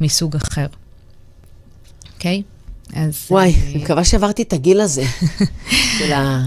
[0.00, 0.66] מסוג אחר.
[2.14, 2.42] אוקיי?
[2.46, 2.59] Okay?
[2.94, 3.26] אז...
[3.30, 5.04] וואי, אני מקווה שעברתי את הגיל הזה
[5.98, 6.46] של ה...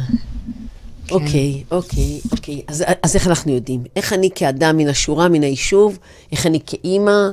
[1.08, 1.14] כן.
[1.14, 2.62] אוקיי, אוקיי, אוקיי.
[2.68, 3.84] אז, אז איך אנחנו יודעים?
[3.96, 6.00] איך אני כאדם מן השורה, מן היישוב,
[6.32, 7.30] איך אני כאימא,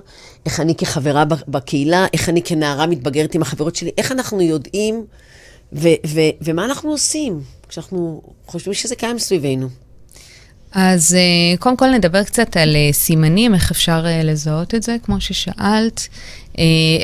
[0.46, 5.04] איך אני כחברה בקהילה, איך אני כנערה מתבגרת עם החברות שלי, איך אנחנו יודעים
[5.72, 9.68] ו- ו- ומה אנחנו עושים כשאנחנו חושבים שזה קיים סביבנו?
[10.72, 14.96] אז אה, קודם כל נדבר קצת על אה, סימנים, איך אפשר אה, לזהות את זה,
[15.02, 16.08] כמו ששאלת.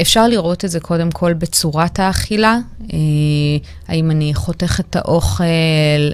[0.01, 2.59] אפשר לראות את זה קודם כל בצורת האכילה,
[3.88, 5.45] האם אני חותך את האוכל,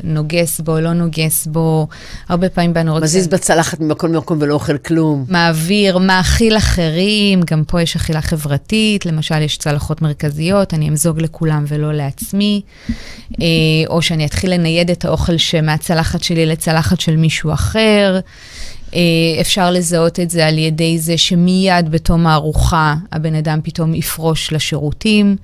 [0.05, 1.88] נוגס בו, לא נוגס בו,
[2.28, 3.05] הרבה פעמים באנורקסיה...
[3.05, 5.24] מזיז בצלחת ממקום למקום ולא אוכל כלום.
[5.28, 11.64] מעביר, מאכיל אחרים, גם פה יש אכילה חברתית, למשל יש צלחות מרכזיות, אני אמזוג לכולם
[11.68, 12.62] ולא לעצמי,
[13.88, 18.20] או שאני אתחיל לנייד את האוכל שמהצלחת שלי לצלחת של מישהו אחר.
[19.40, 25.37] אפשר לזהות את זה על ידי זה שמיד בתום הארוחה הבן אדם פתאום יפרוש לשירותים.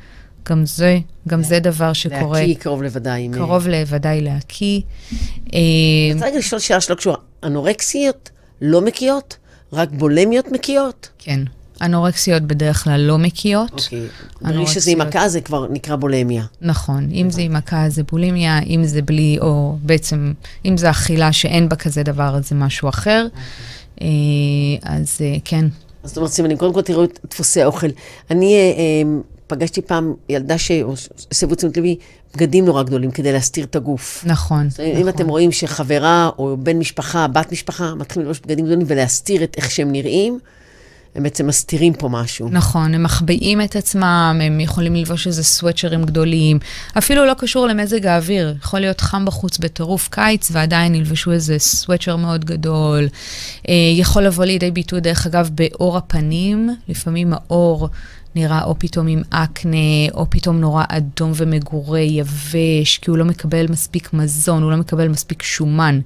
[0.49, 2.41] גם זה, גם זה דבר שקורה.
[2.41, 3.29] להקיא קרוב לוודאי.
[3.33, 4.81] קרוב לוודאי להקיא.
[5.53, 7.17] אני רוצה רגע לשאול שאלה שלא קשורה.
[7.45, 8.31] אנורקסיות
[8.61, 9.37] לא מקיאות?
[9.73, 11.09] רק בולמיות מקיאות?
[11.19, 11.41] כן.
[11.83, 13.73] אנורקסיות בדרך כלל לא מקיאות.
[13.73, 14.07] אוקיי.
[14.41, 16.45] ברגע שזה עם מכה זה כבר נקרא בולמיה.
[16.61, 17.09] נכון.
[17.13, 20.33] אם זה עם מכה זה בולימיה, אם זה בלי, או בעצם,
[20.65, 23.27] אם זה אכילה שאין בה כזה דבר, אז זה משהו אחר.
[23.27, 24.09] אוקיי.
[24.83, 25.65] אז כן.
[26.03, 27.89] אז זאת אומרת, סימנים, קודם כל תראו את דפוסי האוכל.
[28.31, 28.55] אני
[29.47, 31.97] פגשתי פעם ילדה שהסבו תשומת לבי
[32.35, 34.25] בגדים נורא גדולים כדי להסתיר את הגוף.
[34.27, 34.85] נכון, נכון.
[34.85, 39.55] אם אתם רואים שחברה או בן משפחה, בת משפחה, מתחילים ללבוש בגדים גדולים ולהסתיר את
[39.57, 40.39] איך שהם נראים,
[41.15, 42.49] הם בעצם מסתירים פה משהו.
[42.53, 46.59] נכון, הם מחביאים את עצמם, הם יכולים ללבוש איזה סוואצ'רים גדולים.
[46.99, 48.55] אפילו לא קשור למזג האוויר.
[48.63, 53.09] יכול להיות חם בחוץ בטירוף קיץ, ועדיין ילבשו איזה סוואצ'ר מאוד גדול.
[53.69, 56.71] אה, יכול לבוא לידי ביטוי, דרך אגב, באור הפנים.
[56.89, 57.89] לפעמים האור
[58.39, 63.67] נראה או פתאום עם אקנה, או פתאום נורא אדום ומגורה, יבש, כי הוא לא מקבל
[63.71, 66.01] מספיק מזון, הוא לא מקבל מספיק שומן.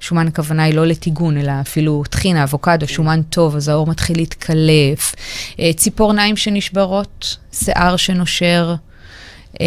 [0.00, 5.14] שומן הכוונה היא לא לטיגון, אלא אפילו טחינה, אבוקדו, שומן טוב, אז האור מתחיל להתקלף.
[5.60, 8.74] אה, ציפורניים שנשברות, שיער שנושר.
[9.60, 9.66] אה,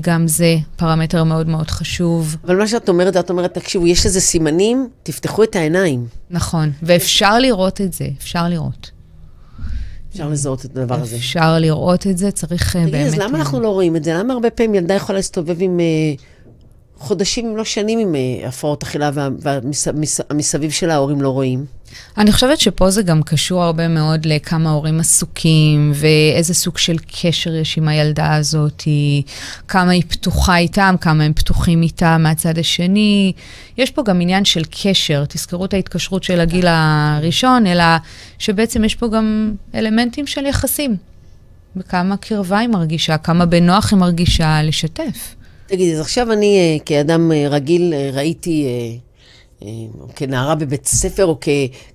[0.00, 2.36] גם זה פרמטר מאוד מאוד חשוב.
[2.44, 6.06] אבל מה שאת אומרת, את אומרת, תקשיבו, יש לזה סימנים, תפתחו את העיניים.
[6.30, 8.90] נכון, ואפשר לראות את זה, אפשר לראות.
[10.12, 11.16] אפשר לזהות את הדבר הזה.
[11.16, 12.88] אפשר לראות את זה, צריך באמת...
[12.88, 14.14] תגידי, אז למה אנחנו לא רואים את זה?
[14.14, 15.80] למה הרבה פעמים ילדה יכולה להסתובב עם
[16.96, 18.14] חודשים, אם לא שנים, עם
[18.48, 21.64] הפרעות אכילה, והמסביב של ההורים לא רואים?
[22.18, 27.54] אני חושבת שפה זה גם קשור הרבה מאוד לכמה הורים עסוקים, ואיזה סוג של קשר
[27.54, 28.82] יש עם הילדה הזאת,
[29.68, 33.32] כמה היא פתוחה איתם, כמה הם פתוחים איתה מהצד השני.
[33.78, 37.84] יש פה גם עניין של קשר, תזכרו את ההתקשרות של הגיל הראשון, אלא
[38.38, 40.96] שבעצם יש פה גם אלמנטים של יחסים.
[41.76, 45.34] וכמה קרבה היא מרגישה, כמה בנוח היא מרגישה לשתף.
[45.66, 48.66] תגידי, אז עכשיו אני אה, כאדם אה, רגיל אה, ראיתי...
[50.00, 51.38] או כנערה בבית ספר, או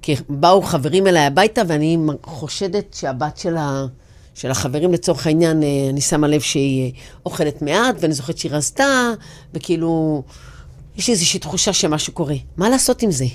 [0.01, 3.85] כבאו חברים אליי הביתה, ואני חושדת שהבת של, ה,
[4.33, 6.91] של החברים, לצורך העניין, אה, אני שמה לב שהיא
[7.25, 9.11] אוכלת מעט, ואני זוכרת שהיא רזתה,
[9.53, 10.23] וכאילו,
[10.97, 12.35] יש לי איזושהי תחושה שמשהו קורה.
[12.57, 13.25] מה לעשות עם זה?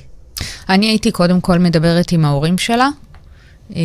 [0.69, 2.89] אני הייתי קודם כל מדברת עם ההורים שלה.
[3.77, 3.81] אה,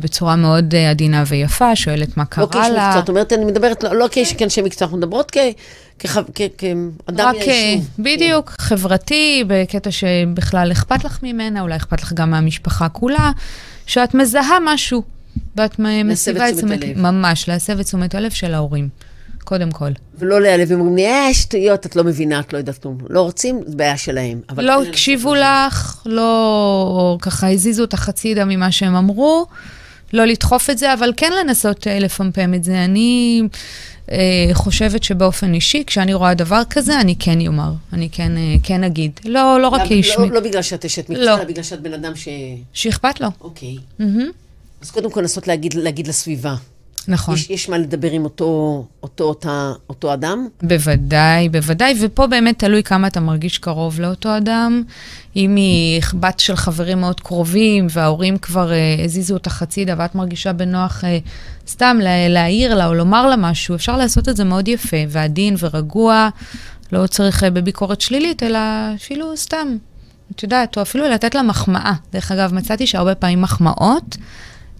[0.00, 2.50] בצורה מאוד אה, עדינה ויפה, שואלת מה קרה לה.
[2.50, 4.06] לא כאיש מקצוע, זאת אומרת, אני מדברת לא, לא
[4.38, 7.88] כאנשי מקצוע, אנחנו מדברות כאדם מהיישוב.
[7.98, 8.62] בדיוק, כן.
[8.64, 13.30] חברתי, בקטע שבכלל אכפת לך ממנה, אולי אכפת לך גם מהמשפחה כולה,
[13.86, 15.02] שאת מזהה משהו,
[15.56, 16.98] ואת מסיבה את תשומת הלב.
[16.98, 18.88] ממש, להסב את תשומת הלב של ההורים.
[19.44, 19.90] קודם כל.
[20.18, 22.98] ולא להיעלב, הם אומרים לי, אה, שטויות, את לא מבינה, את לא יודעת כלום.
[23.10, 24.40] לא רוצים, זו בעיה שלהם.
[24.56, 29.46] לא הקשיבו לך, לא ככה הזיזו אותך הצידה ממה שהם אמרו,
[30.12, 32.84] לא לדחוף את זה, אבל כן לנסות אה, לפמפם את זה.
[32.84, 33.42] אני
[34.10, 38.84] אה, חושבת שבאופן אישי, כשאני רואה דבר כזה, אני כן אומר, אני כן, אה, כן
[38.84, 39.20] אגיד.
[39.24, 40.16] לא, לא רק כאיש...
[40.18, 41.36] לא, לא בגלל שאת אשת מקצוע, לא.
[41.36, 42.28] אלא בגלל שאת בן אדם ש...
[42.72, 43.28] שאכפת לו.
[43.40, 43.76] אוקיי.
[44.82, 46.54] אז קודם כל לנסות להגיד, להגיד לסביבה.
[47.08, 47.34] נכון.
[47.34, 50.48] יש, יש מה לדבר עם אותו, אותו, אותה, אותו אדם?
[50.62, 54.82] בוודאי, בוודאי, ופה באמת תלוי כמה אתה מרגיש קרוב לאותו אדם.
[55.36, 60.52] אם היא בת של חברים מאוד קרובים, וההורים כבר uh, הזיזו אותך הצידה, ואת מרגישה
[60.52, 61.06] בנוח uh,
[61.68, 65.56] סתם לה, להעיר לה או לומר לה משהו, אפשר לעשות את זה מאוד יפה, ועדין
[65.58, 66.28] ורגוע,
[66.92, 68.58] לא צריך uh, בביקורת שלילית, אלא
[68.94, 69.76] אפילו סתם,
[70.32, 71.92] את יודעת, או אפילו לתת לה מחמאה.
[72.12, 74.16] דרך אגב, מצאתי שהרבה פעמים מחמאות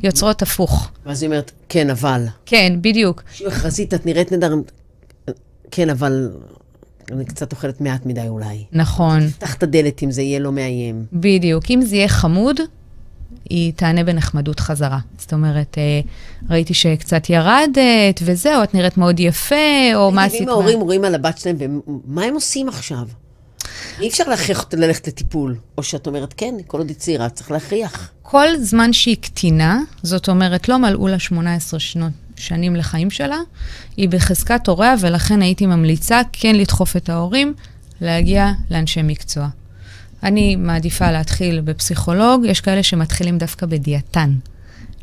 [0.04, 0.90] יוצרות הפוך.
[1.06, 2.24] ואז היא אומרת, כן, אבל.
[2.46, 3.22] כן, בדיוק.
[3.46, 4.54] מכרזית, את נראית נהדר.
[5.70, 6.30] כן, אבל
[7.12, 8.64] אני קצת אוכלת מעט מדי אולי.
[8.72, 11.04] נכון, פתח את הדלת אם זה יהיה לא מאיים.
[11.12, 11.64] בדיוק.
[11.70, 12.56] אם זה יהיה חמוד,
[13.50, 14.98] היא תענה בנחמדות חזרה.
[15.18, 16.00] זאת אומרת, אה,
[16.50, 19.54] ראיתי שקצת ירדת, וזהו, את נראית מאוד יפה,
[19.94, 20.42] או מה עשית?
[20.42, 21.56] אם ההורים רואים על הבת שלהם,
[22.06, 23.08] ומה הם עושים עכשיו?
[24.00, 25.56] אי אפשר להכריח אותה ללכת לטיפול.
[25.78, 28.10] או שאת אומרת, כן, כל עוד היא צעירה, צריך להכריח.
[28.22, 33.38] כל זמן שהיא קטינה, זאת אומרת, לא מלאו לה 18 שנות, שנים לחיים שלה,
[33.96, 37.54] היא בחזקת הוריה, ולכן הייתי ממליצה כן לדחוף את ההורים
[38.00, 39.48] להגיע לאנשי מקצוע.
[40.22, 44.34] אני מעדיפה להתחיל בפסיכולוג, יש כאלה שמתחילים דווקא בדיאטן.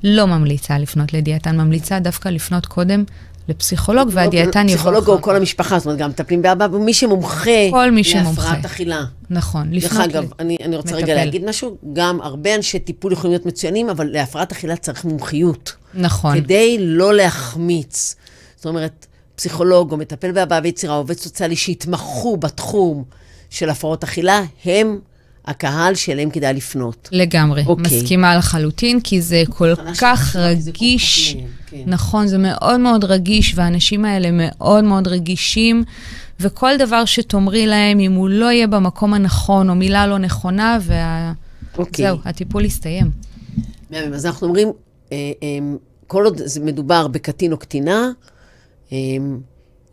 [0.03, 3.03] לא ממליצה לפנות לדיאטן, ממליצה דווקא לפנות קודם
[3.49, 7.91] לפסיכולוג, והדיאטן יבוא פסיכולוג או כל המשפחה, זאת אומרת, גם מטפלים באבא, ומי שמומחה כל
[7.91, 8.29] מי שמומחה.
[8.41, 9.03] להפרעת אכילה.
[9.29, 10.03] נכון, דרך לפנות...
[10.09, 11.15] אגב, ל- אני, אני רוצה רגע מטפל.
[11.15, 15.73] להגיד משהו, גם הרבה אנשי טיפול יכולים להיות מצוינים, אבל להפרעת אכילה צריך מומחיות.
[15.93, 18.15] נכון, כדי לא להחמיץ.
[18.55, 23.03] זאת אומרת, פסיכולוג או מטפל בהבעה ויצירה, עובד סוציאלי שהתמחו בתחום
[23.49, 24.99] של הפרעות אכילה, הם
[25.45, 27.09] הקהל שאליהם כדאי לפנות.
[27.11, 27.97] לגמרי, אוקיי.
[27.99, 31.37] מסכימה לחלוטין, כי זה כל כך כי זה כל כך רגיש.
[31.67, 31.83] כן.
[31.87, 35.83] נכון, זה מאוד מאוד רגיש, והאנשים האלה מאוד מאוד רגישים,
[36.39, 41.33] וכל דבר שתאמרי להם, אם הוא לא יהיה במקום הנכון, או מילה לא נכונה, וה...
[41.77, 42.05] אוקיי.
[42.05, 43.11] זהו, הטיפול יסתיים.
[43.89, 44.13] מהמם.
[44.13, 44.67] אז אנחנו אומרים,
[45.11, 45.47] אה, אה,
[46.07, 48.09] כל עוד זה מדובר בקטין או קטינה,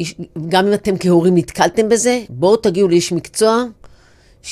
[0.01, 0.14] איש-
[0.49, 3.64] גם אם אתם כהורים נתקלתם בזה, בואו תגיעו לאיש מקצוע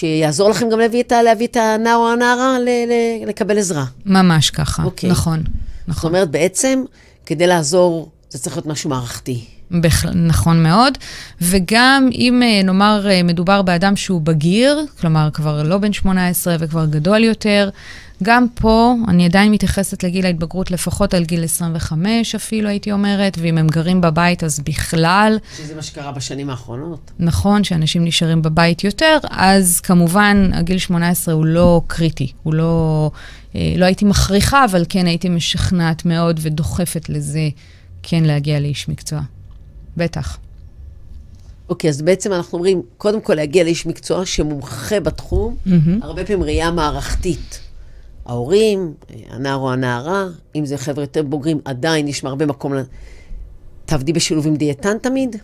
[0.00, 3.84] שיעזור לכם גם להביא את, להביא את הנער או הנערה ל- ל- לקבל עזרה.
[4.06, 5.10] ממש ככה, אוקיי.
[5.10, 5.42] נכון.
[5.88, 6.84] זאת אומרת, בעצם,
[7.26, 9.44] כדי לעזור, זה צריך להיות משהו מערכתי.
[9.70, 10.06] בכ...
[10.06, 10.98] נכון מאוד.
[11.40, 16.86] וגם אם אה, נאמר אה, מדובר באדם שהוא בגיר, כלומר כבר לא בן 18 וכבר
[16.86, 17.70] גדול יותר,
[18.22, 23.58] גם פה אני עדיין מתייחסת לגיל ההתבגרות לפחות על גיל 25 אפילו, הייתי אומרת, ואם
[23.58, 27.10] הם גרים בבית אז בכלל, שזה מה שקרה בשנים האחרונות.
[27.18, 33.10] נכון שאנשים נשארים בבית יותר, אז כמובן הגיל 18 הוא לא קריטי, הוא לא...
[33.54, 37.48] אה, לא הייתי מכריחה, אבל כן הייתי משכנעת מאוד ודוחפת לזה
[38.02, 39.20] כן להגיע לאיש מקצוע.
[39.96, 40.38] בטח.
[41.68, 46.02] אוקיי, אז בעצם אנחנו אומרים, קודם כל להגיע לאיש מקצוע שמומחה בתחום, מהמם.
[46.02, 47.65] הרבה פעמים ראייה מערכתית.
[48.26, 48.94] ההורים,
[49.30, 50.24] הנער או הנערה,
[50.56, 52.82] אם זה חבר'ה יותר בוגרים, עדיין יש הרבה מקום ל...
[53.84, 55.36] תעבדי בשילוב עם דיאטן תמיד?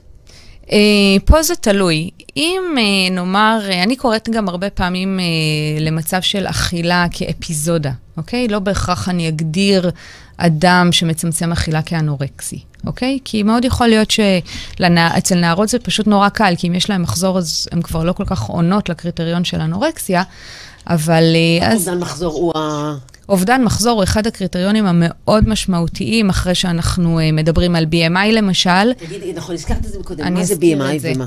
[0.72, 0.78] אה,
[1.24, 2.10] פה זה תלוי.
[2.36, 5.20] אם אה, נאמר, אה, אני קוראת גם הרבה פעמים
[5.80, 8.48] למצב של אכילה כאפיזודה, אוקיי?
[8.48, 9.90] לא בהכרח אני אגדיר
[10.36, 13.18] אדם שמצמצם אכילה כאנורקסי, אוקיי?
[13.24, 17.38] כי מאוד יכול להיות שאצל נערות זה פשוט נורא קל, כי אם יש להם מחזור
[17.38, 20.22] אז הן כבר לא כל כך עונות לקריטריון של אנורקסיה,
[20.86, 21.88] אבל אה, אז...
[21.88, 22.94] אובדן מחזור הוא ה...
[23.28, 28.92] אובדן מחזור הוא אחד הקריטריונים המאוד משמעותיים, אחרי שאנחנו אה, מדברים על BMI למשל.
[28.92, 31.12] תגידי, נכון, הזכרת את זה קודם, אני מה זה BMI זה.
[31.16, 31.26] ומה?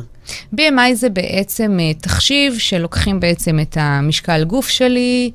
[0.56, 5.32] BMI זה בעצם אה, תחשיב שלוקחים בעצם את המשקל גוף שלי,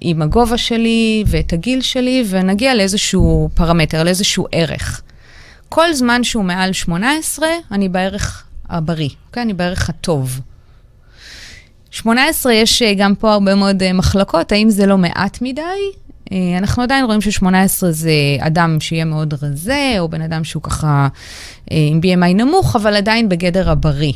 [0.00, 5.02] עם הגובה שלי ואת הגיל שלי, ונגיע לאיזשהו פרמטר, לאיזשהו ערך.
[5.68, 9.42] כל זמן שהוא מעל 18, אני בערך הבריא, אוקיי?
[9.42, 10.40] אני בערך הטוב.
[11.90, 15.62] 18, יש אה, גם פה הרבה מאוד אה, מחלקות, האם זה לא מעט מדי?
[16.32, 21.08] אה, אנחנו עדיין רואים ש-18 זה אדם שיהיה מאוד רזה, או בן אדם שהוא ככה
[21.70, 24.12] עם BMI נמוך, אבל עדיין בגדר הבריא.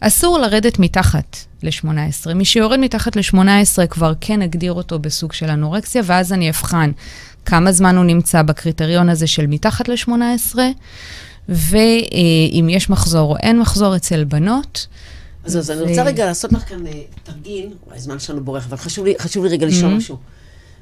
[0.00, 2.34] אסור לרדת מתחת ל-18.
[2.34, 6.90] מי שיורד מתחת ל-18 כבר כן אגדיר אותו בסוג של אנורקסיה, ואז אני אבחן
[7.44, 10.58] כמה זמן הוא נמצא בקריטריון הזה של מתחת ל-18,
[11.48, 14.86] ואם יש מחזור או אין מחזור אצל בנות.
[15.56, 16.92] אז, אז אני רוצה רגע לעשות לך כאן אה,
[17.22, 19.96] תרגיל, וואי, הזמן שלנו בורח, אבל חשוב לי, חשוב לי רגע לשאול Mhm.
[19.96, 20.16] משהו.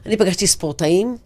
[0.06, 1.16] אני פגשתי ספורטאים,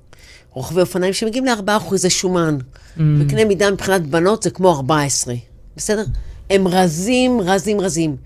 [0.52, 2.58] רוכבי אופניים, שמגיעים ל-4 אחוזי שומן.
[2.96, 3.00] Mm.
[3.20, 5.34] בקנה מידה מבחינת בנות זה כמו 14,
[5.76, 6.04] בסדר?
[6.50, 8.16] הם רזים, רזים, רזים.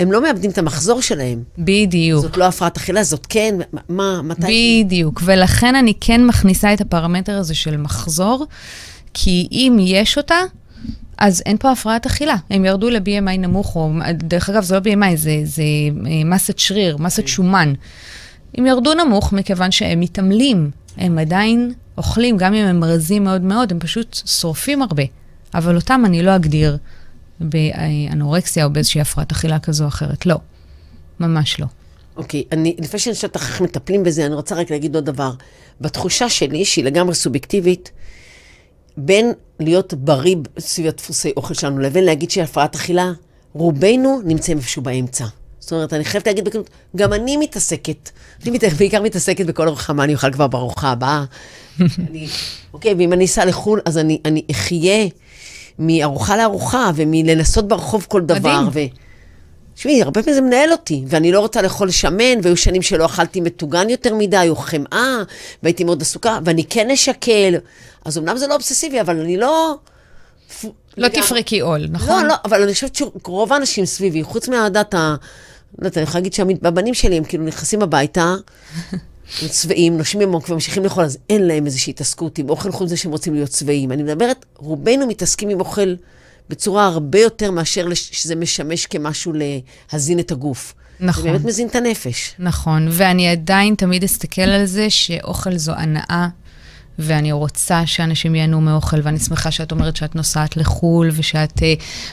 [0.00, 1.42] הם לא מאבדים את המחזור שלהם.
[1.58, 2.22] בדיוק.
[2.22, 3.54] זאת לא הפרעת אכילה, זאת כן,
[3.88, 4.82] מה מתי?
[4.84, 8.46] בדיוק, ולכן אני כן מכניסה את הפרמטר הזה של מחזור,
[9.14, 10.36] כי אם יש אותה,
[11.20, 12.36] אז אין פה הפרעת אכילה.
[12.50, 15.62] הם ירדו ל-BMI נמוך, או דרך אגב, זה לא BMI, זה, זה
[16.06, 17.72] אה, מסת שריר, מסת שומן.
[18.54, 23.72] הם ירדו נמוך מכיוון שהם מתעמלים, הם עדיין אוכלים, גם אם הם רזים מאוד מאוד,
[23.72, 25.02] הם פשוט שורפים הרבה.
[25.54, 26.76] אבל אותם אני לא אגדיר
[27.40, 30.26] באנורקסיה או באיזושהי הפרעת אכילה כזו או אחרת.
[30.26, 30.36] לא,
[31.20, 31.66] ממש לא.
[32.16, 35.32] אוקיי, אני, לפני שאני חושבת איך מטפלים בזה, אני רוצה רק להגיד עוד דבר.
[35.80, 37.90] בתחושה שלי, שהיא לגמרי סובייקטיבית,
[38.96, 43.12] בין להיות בריא סביב הדפוסי אוכל שלנו, לבין להגיד שהיא הפרעת אכילה,
[43.52, 45.24] רובנו נמצאים איפשהו באמצע.
[45.58, 48.10] זאת אומרת, אני חייבת להגיד בכנות, גם אני מתעסקת.
[48.42, 51.24] אני מת, בעיקר מתעסקת בכל ארוחה, מה אני אוכל כבר בארוחה הבאה.
[51.80, 52.28] אני,
[52.74, 55.08] אוקיי, ואם אני אסע לחו"ל, אז אני, אני אחיה
[55.78, 58.60] מארוחה לארוחה, ומלנסות ברחוב כל דבר.
[58.60, 58.88] מדהים.
[59.80, 63.40] תשמעי, הרבה פעמים זה מנהל אותי, ואני לא רוצה לאכול שמן, והיו שנים שלא אכלתי
[63.40, 65.16] מטוגן יותר מדי, או חמאה,
[65.62, 67.54] והייתי מאוד עסוקה, ואני כן אשקל.
[68.04, 69.74] אז אמנם זה לא אובססיבי, אבל אני לא...
[70.96, 72.22] לא תפרקי עול, נכון?
[72.22, 75.14] לא, לא, אבל אני חושבת שרוב האנשים סביבי, חוץ מהדת ה...
[75.78, 78.34] לא יודעת, אני יכולה להגיד שהבנים שלי, הם כאילו נכנסים הביתה,
[79.42, 82.96] הם שבעים, נושמים עמוק וממשיכים לאכול, אז אין להם איזושהי התעסקות עם אוכל חוץ מזה
[82.96, 83.92] שהם רוצים להיות שבעים.
[83.92, 85.94] אני מדברת, רובנו מתעסקים עם אוכל
[86.50, 89.32] בצורה הרבה יותר מאשר שזה משמש כמשהו
[89.92, 90.74] להזין את הגוף.
[91.00, 91.22] נכון.
[91.22, 92.34] זה באמת מזין את הנפש.
[92.38, 96.28] נכון, ואני עדיין תמיד אסתכל על זה שאוכל זו הנאה,
[96.98, 101.62] ואני רוצה שאנשים ייהנו מאוכל, ואני שמחה שאת אומרת שאת נוסעת לחו"ל, ושאת uh,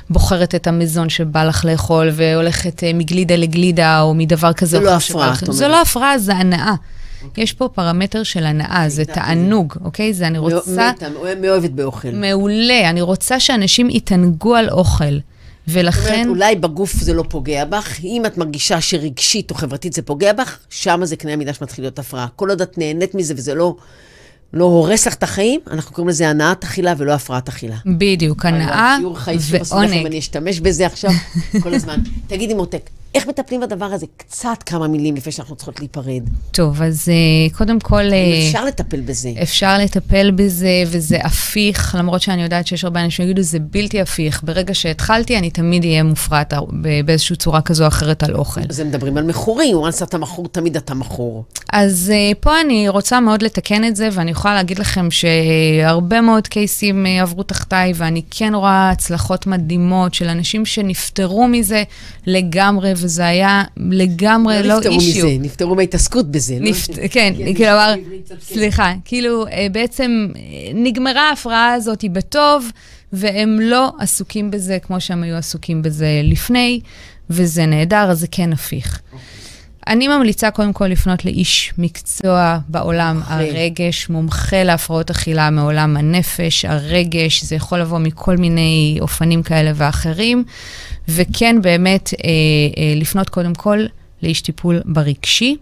[0.09, 4.77] בוחרת את המזון שבא לך לאכול, והולכת uh, מגלידה לגלידה, או מדבר כזה.
[4.77, 5.33] זה לא הפרעה.
[5.33, 5.77] את זה אומרת.
[5.77, 6.73] לא הפרעה, זה הנאה.
[7.37, 9.05] יש פה פרמטר של הנאה, זה.
[9.05, 10.13] תענוג, אוקיי?
[10.13, 10.91] זה אני רוצה...
[11.41, 12.11] מאוהבת באוכל.
[12.11, 15.19] מעולה, אני רוצה שאנשים יתענגו על אוכל.
[15.67, 19.93] זאת ולכן, אומרת, אולי בגוף זה לא פוגע בך, אם את מרגישה שרגשית או חברתית
[19.93, 22.27] זה פוגע בך, שם זה קנה המידה שמתחיל להיות הפרעה.
[22.35, 23.75] כל עוד את נהנית מזה וזה לא,
[24.53, 27.75] לא הורס לך את החיים, אנחנו קוראים לזה הנעת אכילה ולא הפרעת אכילה.
[27.85, 30.05] בדיוק, הנאה שיעור חיים ועונג.
[30.05, 31.11] אני אשתמש בזה עכשיו
[31.63, 31.99] כל הזמן.
[32.27, 34.05] תגידי מותק, איך מטפלים בדבר הזה?
[34.17, 36.23] קצת כמה מילים לפני שאנחנו צריכות להיפרד.
[36.51, 38.01] טוב, אז אה, קודם כל...
[38.01, 39.33] אם אה, אפשר לטפל בזה.
[39.43, 44.43] אפשר לטפל בזה, וזה הפיך, למרות שאני יודעת שיש הרבה אנשים שיגידו, זה בלתי הפיך.
[44.43, 46.53] ברגע שהתחלתי, אני תמיד אהיה מופרעת
[47.05, 48.61] באיזושהי צורה כזו או אחרת על אוכל.
[48.69, 51.45] אז הם מדברים על מכורים, once אתה מכור, תמיד אתה מכור.
[51.73, 56.47] אז uh, פה אני רוצה מאוד לתקן את זה, ואני יכולה להגיד לכם שהרבה מאוד
[56.47, 61.83] קייסים עברו תחתיי, ואני כן רואה הצלחות מדהימות של אנשים שנפטרו מזה
[62.25, 65.25] לגמרי, וזה היה לגמרי לא לא נפטרו אישיו.
[65.25, 66.57] מזה, נפטרו מההתעסקות בזה.
[66.59, 66.69] לא?
[66.69, 66.91] נפט...
[67.11, 67.93] כן, כלומר,
[68.29, 68.35] כן.
[68.41, 70.41] סליחה, כאילו, אה, בעצם אה,
[70.73, 72.71] נגמרה ההפרעה הזאת בטוב,
[73.13, 76.79] והם לא עסוקים בזה כמו שהם היו עסוקים בזה לפני,
[77.29, 79.01] וזה נהדר, אז זה כן הפיך.
[79.87, 83.39] אני ממליצה קודם כל לפנות לאיש מקצוע בעולם מומחה.
[83.39, 90.43] הרגש, מומחה להפרעות אכילה מעולם הנפש, הרגש, זה יכול לבוא מכל מיני אופנים כאלה ואחרים,
[91.07, 92.29] וכן באמת אה,
[92.77, 93.85] אה, לפנות קודם כל
[94.23, 95.57] לאיש טיפול ברגשי.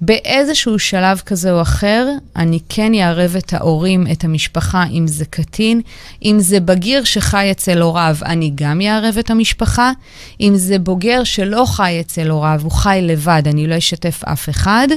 [0.00, 5.80] באיזשהו שלב כזה או אחר, אני כן אערב את ההורים, את המשפחה, אם זה קטין.
[6.24, 9.92] אם זה בגיר שחי אצל הוריו, אני גם אערב את המשפחה.
[10.40, 14.88] אם זה בוגר שלא חי אצל הוריו, הוא חי לבד, אני לא אשתף אף אחד.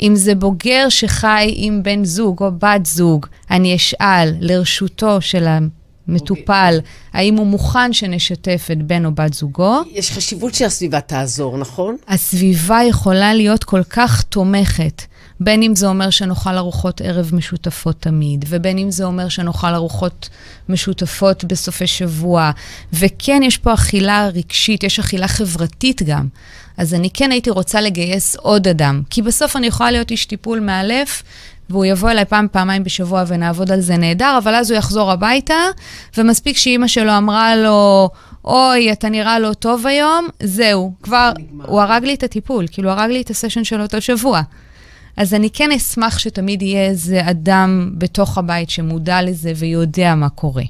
[0.00, 5.46] אם זה בוגר שחי עם בן זוג או בת זוג, אני אשאל לרשותו של
[6.08, 6.78] המטופל,
[7.12, 9.82] האם הוא מוכן שנשתף את בן או בת זוגו.
[9.92, 11.96] יש חשיבות שהסביבה תעזור, נכון?
[12.08, 15.02] הסביבה יכולה להיות כל כך תומכת,
[15.40, 20.28] בין אם זה אומר שנאכל ארוחות ערב משותפות תמיד, ובין אם זה אומר שנאכל ארוחות
[20.68, 22.50] משותפות בסופי שבוע.
[22.92, 26.28] וכן, יש פה אכילה רגשית, יש אכילה חברתית גם.
[26.76, 30.60] אז אני כן הייתי רוצה לגייס עוד אדם, כי בסוף אני יכולה להיות איש טיפול
[30.60, 31.22] מאלף,
[31.70, 35.54] והוא יבוא אליי פעם, פעמיים בשבוע ונעבוד על זה נהדר, אבל אז הוא יחזור הביתה,
[36.16, 38.10] ומספיק שאימא שלו אמרה לו,
[38.44, 41.64] אוי, אתה נראה לא טוב היום, זהו, כבר, נגמר.
[41.66, 44.40] הוא הרג לי את הטיפול, כאילו, הרג לי את הסשן של אותו שבוע.
[45.16, 50.62] אז אני כן אשמח שתמיד יהיה איזה אדם בתוך הבית שמודע לזה ויודע מה קורה.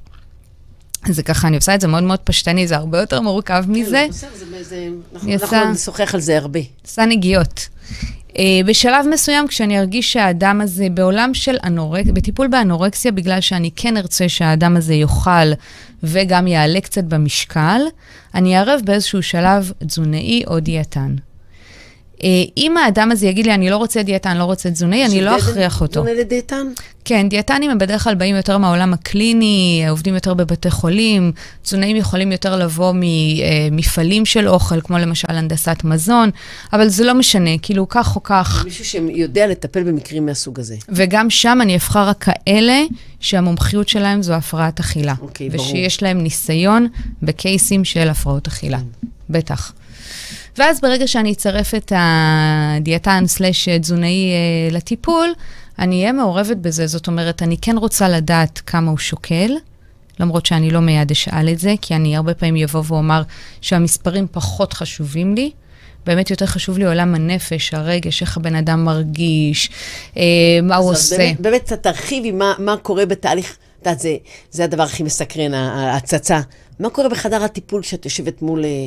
[1.06, 3.90] זה ככה, אני עושה את זה מאוד מאוד פשטני, זה הרבה יותר מורכב מזה.
[4.06, 6.60] כן, בסדר, זה- זה- אנחנו אנחנו נשוחח על זה הרבה.
[6.86, 7.68] עושה נגיעות.
[8.28, 13.96] Uh, בשלב מסוים, כשאני ארגיש שהאדם הזה בעולם של אנורקסיה, בטיפול באנורקסיה, בגלל שאני כן
[13.96, 15.52] ארצה שהאדם הזה יאכל
[16.02, 17.80] וגם יעלה קצת במשקל,
[18.34, 21.14] אני אערב באיזשהו שלב תזונאי או דיאטן.
[22.18, 22.22] Uh,
[22.56, 25.80] אם האדם הזה יגיד לי, אני לא רוצה דיאטן, לא רוצה תזונאי, אני לא אכריח
[25.80, 25.92] אותו.
[25.92, 26.66] תזונה לדיאטן?
[27.04, 32.32] כן, דיאטנים הם בדרך כלל באים יותר מהעולם הקליני, עובדים יותר בבתי חולים, תזונאים יכולים
[32.32, 36.30] יותר לבוא ממפעלים של אוכל, כמו למשל הנדסת מזון,
[36.72, 38.64] אבל זה לא משנה, כאילו כך או כך.
[38.64, 40.76] מישהו שיודע לטפל במקרים מהסוג הזה.
[40.88, 42.82] וגם שם אני אבחר רק כאלה
[43.20, 45.14] שהמומחיות שלהם זו הפרעת אכילה.
[45.20, 45.66] אוקיי, ברור.
[45.66, 46.86] ושיש להם ניסיון
[47.22, 48.78] בקייסים של הפרעות אכילה.
[49.30, 49.72] בטח.
[50.56, 55.28] ואז ברגע שאני אצרף את הדיאטן סלאש תזונאי אה, לטיפול,
[55.78, 56.86] אני אהיה מעורבת בזה.
[56.86, 59.52] זאת אומרת, אני כן רוצה לדעת כמה הוא שוקל,
[60.20, 63.22] למרות שאני לא מיד אשאל את זה, כי אני הרבה פעמים אבוא ואומר
[63.60, 65.50] שהמספרים פחות חשובים לי.
[66.06, 69.70] באמת יותר חשוב לי עולם הנפש, הרגש, איך הבן אדם מרגיש,
[70.16, 70.22] אה,
[70.62, 71.16] מה הוא עושה.
[71.16, 74.16] באמת, באמת קצת תרחיבי מה, מה קורה בתהליך, את יודעת, זה,
[74.50, 76.40] זה הדבר הכי מסקרן, ההצצה.
[76.80, 78.86] מה קורה בחדר הטיפול כשאת יושבת מול אה,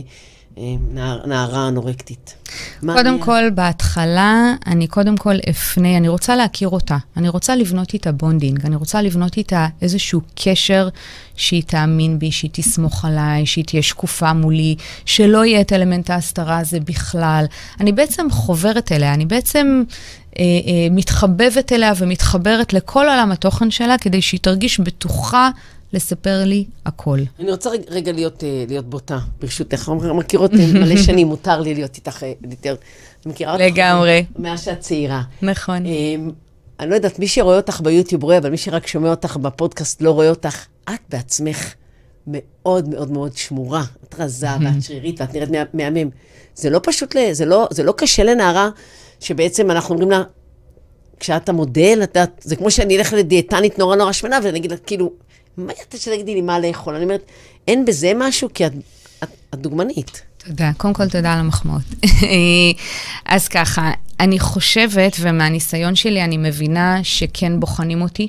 [0.58, 2.36] נער, נערה אנורקטית?
[2.80, 3.26] קודם מה...
[3.26, 6.98] כל, בהתחלה, אני קודם כל אפנה, אני רוצה להכיר אותה.
[7.18, 10.90] אני רוצה לבנות איתה bonding, אני רוצה לבנות איתה איזשהו קשר
[11.36, 14.76] שהיא תאמין בי, שהיא תסמוך עליי, שהיא תהיה שקופה מולי,
[15.06, 17.46] שלא יהיה את אלמנט ההסתרה הזה בכלל.
[17.80, 19.84] אני בעצם חוברת אליה, אני בעצם
[20.40, 25.50] אה, אה, מתחבבת אליה ומתחברת לכל עולם התוכן שלה, כדי שהיא תרגיש בטוחה
[25.94, 27.20] לספר לי הכל.
[27.40, 29.92] אני רוצה רגע להיות, אה, להיות בוטה, ברשותך.
[30.16, 32.76] מכירות מלא שנים, מותר לי להיות איתך יותר.
[33.26, 34.26] אני מכירה אותך לגמרי.
[34.40, 35.22] מאז שאת צעירה.
[35.42, 35.84] נכון.
[36.80, 40.12] אני לא יודעת, מי שרואה אותך ביוטיוב רואה, אבל מי שרק שומע אותך בפודקאסט לא
[40.12, 40.66] רואה אותך.
[40.84, 41.74] את בעצמך
[42.28, 43.84] מאוד מאוד מאוד שמורה.
[44.04, 46.10] את רזה ואת שרירית ואת נראית מהמם.
[46.56, 48.70] זה לא פשוט, זה לא, זה לא קשה לנערה
[49.20, 50.24] שבעצם אנחנו אומרים לה,
[51.20, 54.78] כשאת המודל, את יודעת, זה כמו שאני אלך לדיאטנית נורא נורא שמנה, ואני אגיד לה,
[54.78, 55.12] כאילו,
[55.58, 56.96] מה אתה שתגידי לי מה לאכול?
[56.96, 57.26] אני אומרת,
[57.68, 58.72] אין בזה משהו, כי את,
[59.24, 60.22] את, את דוגמנית.
[60.38, 60.72] תודה.
[60.78, 61.82] קודם כל, תודה על המחמאות.
[63.26, 68.28] אז ככה, אני חושבת, ומהניסיון שלי אני מבינה שכן בוחנים אותי,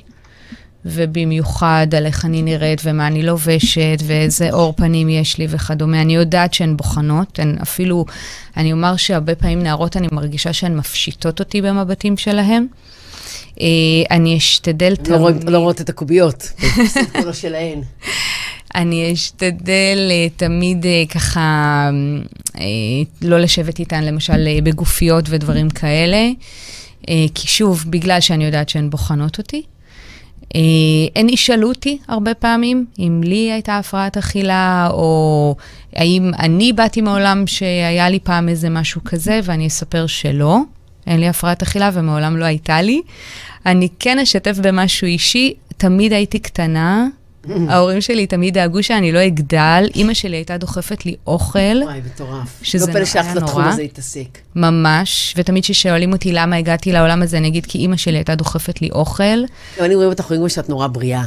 [0.85, 6.01] ובמיוחד על איך אני נראית ומה אני לובשת ואיזה עור פנים יש לי וכדומה.
[6.01, 8.05] אני יודעת שהן בוחנות, הן אפילו,
[8.57, 12.67] אני אומר שהרבה פעמים נערות, אני מרגישה שהן מפשיטות אותי במבטים שלהן.
[13.61, 13.65] אה,
[14.11, 15.43] אני אשתדל תמיד...
[15.43, 16.53] לא, לא רואות את הקוביות,
[16.93, 17.81] זה לא שלהן.
[18.75, 21.89] אני אשתדל אה, תמיד אה, ככה
[23.21, 26.29] לא לשבת איתן, למשל, בגופיות ודברים כאלה.
[27.35, 29.63] כי שוב, בגלל שאני יודעת שהן בוחנות אותי.
[31.15, 35.55] הן ישאלו אותי הרבה פעמים אם לי הייתה הפרעת אכילה, או
[35.95, 40.59] האם אני באתי מעולם שהיה לי פעם איזה משהו כזה, ואני אספר שלא.
[41.07, 43.01] אין לי הפרעת אכילה ומעולם לא הייתה לי.
[43.65, 47.07] אני כן אשתף במשהו אישי, תמיד הייתי קטנה.
[47.69, 49.85] ההורים שלי תמיד דאגו שאני לא אגדל.
[49.95, 51.59] אימא שלי הייתה דוחפת לי אוכל.
[51.83, 52.59] וואי, מטורף.
[52.61, 54.37] שזה לא פלא שהלכת לתחום הזה להתעסק.
[54.55, 58.81] ממש, ותמיד כששואלים אותי למה הגעתי לעולם הזה, אני אגיד כי אימא שלי הייתה דוחפת
[58.81, 59.23] לי אוכל.
[59.79, 61.23] לא, אני רואה אותך, רואים שאת נורא בריאה.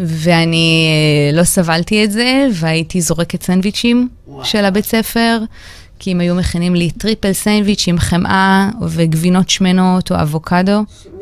[0.00, 4.08] ואני אה, לא סבלתי את זה, והייתי זורקת סנדוויצ'ים
[4.42, 5.38] של הבית ספר.
[6.02, 10.80] כי הם היו מכינים לי triple סנדוויץ' עם חמאה וגבינות שמנות או אבוקדו.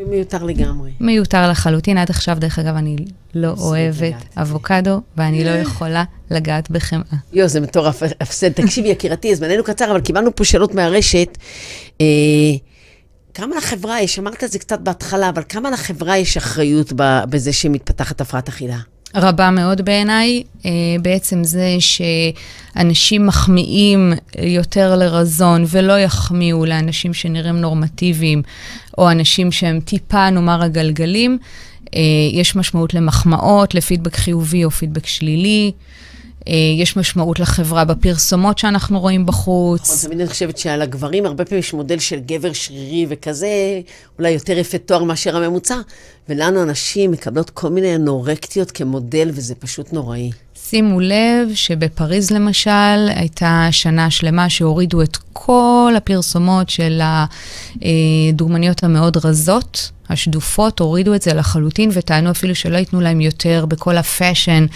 [0.09, 0.91] מיותר לגמרי.
[1.01, 1.99] מיותר לחלוטין.
[1.99, 2.97] עד עכשיו, דרך אגב, אני
[3.35, 7.03] לא אוהבת אבוקדו, ואני לא יכולה לגעת בחמאה.
[7.33, 8.53] יואו, זה מטורף, הפסד.
[8.53, 11.39] תקשיבי, יקירתי, זמננו קצר, אבל קיבלנו פה שאלות מהרשת.
[12.01, 12.07] אה,
[13.35, 18.21] כמה לחברה יש, אמרת את זה קצת בהתחלה, אבל כמה לחברה יש אחריות בזה שמתפתחת
[18.21, 18.79] הפרעת אכילה?
[19.15, 20.43] רבה מאוד בעיניי.
[20.65, 20.71] אה,
[21.03, 28.43] בעצם זה שאנשים מחמיאים יותר לרזון ולא יחמיאו לאנשים שנראים נורמטיביים,
[28.99, 31.39] או אנשים שהם טיפה, נאמר, הגלגלים.
[31.95, 32.01] אה,
[32.33, 35.73] יש משמעות למחמאות, לפידבק חיובי או פידבק שלילי.
[36.49, 39.81] אה, יש משמעות לחברה בפרסומות שאנחנו רואים בחוץ.
[39.83, 43.81] נכון, תמיד אני חושבת שעל הגברים הרבה פעמים יש מודל של גבר שרירי וכזה,
[44.19, 45.77] אולי יותר יפה תואר מאשר הממוצע,
[46.29, 50.31] ולנו הנשים מקבלות כל מיני אנורקטיות כמודל, וזה פשוט נוראי.
[50.55, 57.01] שימו לב שבפריז למשל, הייתה שנה שלמה שהורידו את כל הפרסומות של
[58.33, 59.91] הדוגמניות המאוד רזות.
[60.11, 64.67] השדופות, הורידו את זה לחלוטין וטענו אפילו שלא ייתנו להם יותר בכל ה fashion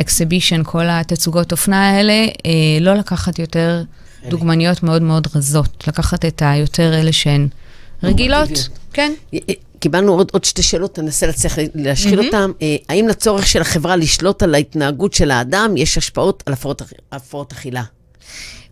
[0.00, 2.12] exhibition, כל התצוגות אופנה האלה,
[2.46, 3.82] אה, לא לקחת יותר
[4.28, 7.48] דוגמניות מאוד מאוד רזות, לקחת את היותר אלה שהן
[8.02, 9.12] רגילות, כן.
[9.34, 12.24] אה, אה, קיבלנו עוד, עוד שתי שאלות, תנסה להצליח להשחיל mm-hmm.
[12.24, 12.50] אותן.
[12.62, 16.82] אה, האם לצורך של החברה לשלוט על ההתנהגות של האדם, יש השפעות על הפרעות,
[17.12, 17.82] הפרעות אכילה?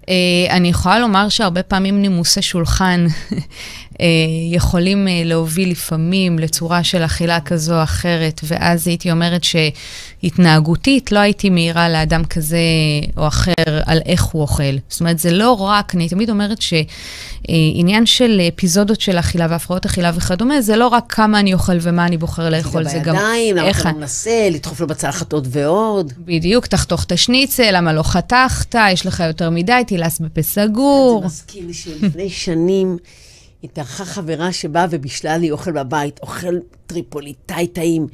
[0.01, 0.05] Uh,
[0.51, 3.07] אני יכולה לומר שהרבה פעמים נימוסי שולחן
[4.53, 11.19] יכולים uh, להוביל לפעמים לצורה של אכילה כזו או אחרת, ואז הייתי אומרת שהתנהגותית לא
[11.19, 12.59] הייתי מעירה לאדם כזה
[13.17, 13.53] או אחר
[13.87, 14.77] על איך הוא אוכל.
[14.89, 20.11] זאת אומרת, זה לא רק, אני תמיד אומרת שעניין של אפיזודות של אכילה והפרעות אכילה
[20.15, 23.71] וכדומה, זה לא רק כמה אני אוכל ומה אני בוחר לאכול, זה גם בידיים, למה
[23.71, 26.13] אתה לא מנסה, לדחוף לו בצלחת עוד ועוד.
[26.19, 31.21] בדיוק, תחתוך את השניצל, למה לא חתכת, יש לך יותר מדי, תילס בפה סגור.
[31.21, 32.99] זה מזכיר לי שלפני שנים...
[33.65, 36.55] התארחה חברה שבאה ובישלה לי אוכל בבית, אוכל
[36.87, 38.07] טריפוליטאי טעים,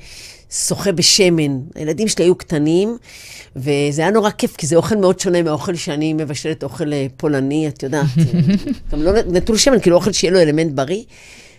[0.51, 1.61] שוחה בשמן.
[1.75, 2.97] הילדים שלי היו קטנים,
[3.57, 7.69] וזה היה נורא כיף, כי זה אוכל מאוד שונה מהאוכל שאני מבשלת, אוכל אה, פולני,
[7.69, 8.07] את יודעת.
[8.93, 11.03] גם לא נטול שמן, כאילו אוכל שיהיה לו אלמנט בריא.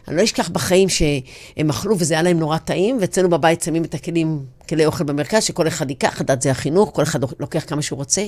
[0.09, 3.93] אני לא אשכח בחיים שהם אכלו וזה היה להם נורא טעים, ואצלנו בבית שמים את
[3.93, 4.39] הכלים,
[4.69, 8.25] כלי אוכל במרכז, שכל אחד ייקח, את זה החינוך, כל אחד לוקח כמה שהוא רוצה.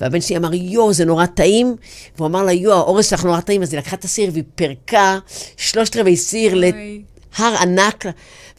[0.00, 1.76] והבן שלי אמר, יואו, זה נורא טעים.
[2.16, 5.18] והוא אמר לה, יואו, האורז שלך נורא טעים, אז היא לקחה את הסיר והיא פירקה
[5.56, 8.06] שלושת רבעי סיר להר ענק.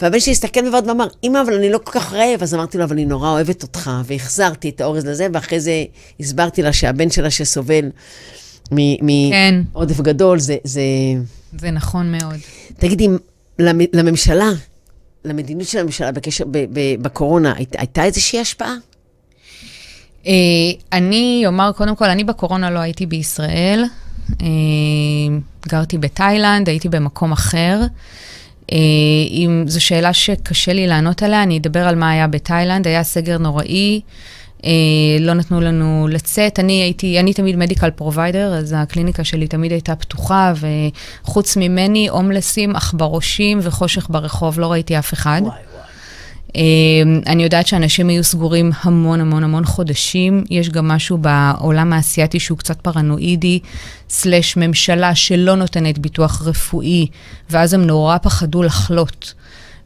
[0.02, 2.44] והבן שלי הסתכל בבד ואמר, אמא, אבל אני לא כל כך רעב.
[2.44, 3.92] אז אמרתי לו, אבל אני נורא אוהבת אותך.
[4.06, 5.84] והחזרתי את האורז לזה, ואחרי זה
[6.20, 7.90] הסברתי לה שהבן שלה שסובל
[8.72, 10.04] מעודף כן.
[10.04, 10.82] גדול, זה, זה...
[11.60, 12.40] זה נכון מאוד.
[12.78, 13.08] תגידי,
[13.94, 14.50] לממשלה,
[15.26, 18.76] למדיניות של הממשלה בקשר, ב, ב, בקורונה, היית, הייתה איזושהי השפעה?
[20.24, 20.28] אה,
[20.94, 23.84] אני אומר, קודם כל, אני בקורונה לא הייתי בישראל.
[24.32, 24.44] אה,
[25.68, 27.82] גרתי בתאילנד, הייתי במקום אחר.
[28.62, 28.74] אה,
[29.30, 32.88] אם זו שאלה שקשה לי לענות עליה, אני אדבר על מה היה בתאילנד.
[32.88, 34.02] היה סגר נוראי.
[34.66, 34.70] אה,
[35.20, 36.60] לא נתנו לנו לצאת.
[36.60, 40.54] אני הייתי, אני תמיד medical provider, אז הקליניקה שלי תמיד הייתה פתוחה,
[41.24, 45.42] וחוץ ממני, הומלסים, עכברושים וחושך ברחוב, לא ראיתי אף אחד.
[45.44, 45.74] וואי, וואי.
[46.56, 46.62] אה,
[47.28, 50.44] אני יודעת שאנשים היו סגורים המון המון המון חודשים.
[50.50, 53.60] יש גם משהו בעולם האסייתי שהוא קצת פרנואידי,
[54.10, 57.08] סלש ממשלה שלא נותנת ביטוח רפואי,
[57.50, 59.34] ואז הם נורא פחדו לחלות.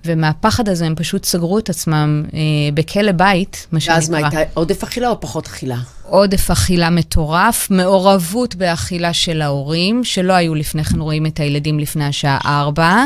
[0.05, 2.39] ומהפחד הזה הם פשוט סגרו את עצמם אה,
[2.73, 3.95] בכלא בית, מה שנקרא.
[3.95, 5.77] ואז מה, הייתה עודף אכילה או פחות אכילה?
[6.03, 12.05] עודף אכילה מטורף, מעורבות באכילה של ההורים, שלא היו לפני כן רואים את הילדים לפני
[12.05, 13.05] השעה ארבע,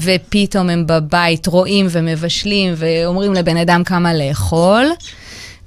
[0.00, 4.86] ופתאום הם בבית רואים ומבשלים ואומרים לבן אדם כמה לאכול.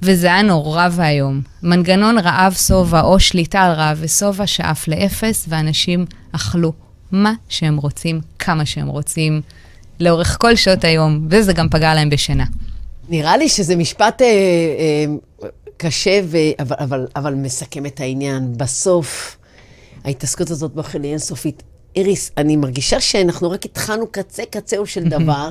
[0.02, 1.40] וזה היה נורא ואיום.
[1.62, 6.72] מנגנון רעב שובע או שליטה על רעב ושובע שאף לאפס, ואנשים אכלו
[7.12, 9.40] מה שהם רוצים, כמה שהם רוצים.
[10.00, 12.44] לאורך כל שעות היום, וזה גם פגע להם בשינה.
[13.08, 16.36] נראה לי שזה משפט אה, אה, קשה, ו...
[16.58, 18.52] אבל, אבל, אבל מסכם את העניין.
[18.56, 19.36] בסוף,
[20.04, 21.62] ההתעסקות הזאת באוכל היא אינסופית.
[21.96, 25.50] איריס, אני מרגישה שאנחנו רק התחלנו קצה קצהו של דבר,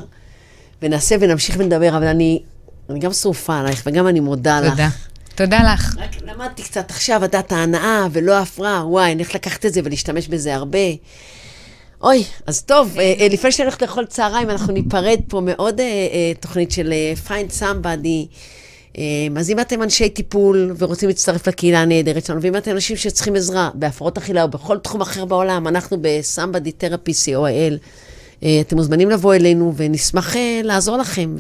[0.81, 2.41] ונעשה ונמשיך ונדבר, אבל אני,
[2.89, 4.67] אני גם שרופה עלייך, וגם אני מודה תודה.
[4.67, 4.75] לך.
[4.75, 4.89] תודה.
[5.35, 5.95] תודה לך.
[5.97, 10.27] רק למדתי קצת עכשיו, יודעת, ההנאה ולא ההפרעה, וואי, אני הולכת לקחת את זה ולהשתמש
[10.27, 10.79] בזה הרבה.
[12.04, 16.32] אוי, אז טוב, אה, אה, לפני שאני הולכת לאכול צהריים, אנחנו ניפרד פה מעוד אה,
[16.39, 16.93] תוכנית של
[17.28, 18.36] find somebody.
[19.36, 23.70] אז אם אתם אנשי טיפול ורוצים להצטרף לקהילה הנהדרת שלנו, ואם אתם אנשים שצריכים עזרה
[23.74, 27.78] בהפרעות אכילה או בכל תחום אחר בעולם, אנחנו ב-somebody therapy co.il.
[28.62, 31.36] אתם מוזמנים לבוא אלינו ונשמח לעזור לכם,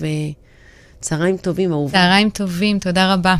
[0.99, 1.91] וצהריים טובים, אהובה.
[1.91, 3.35] צהריים טובים, תודה רבה.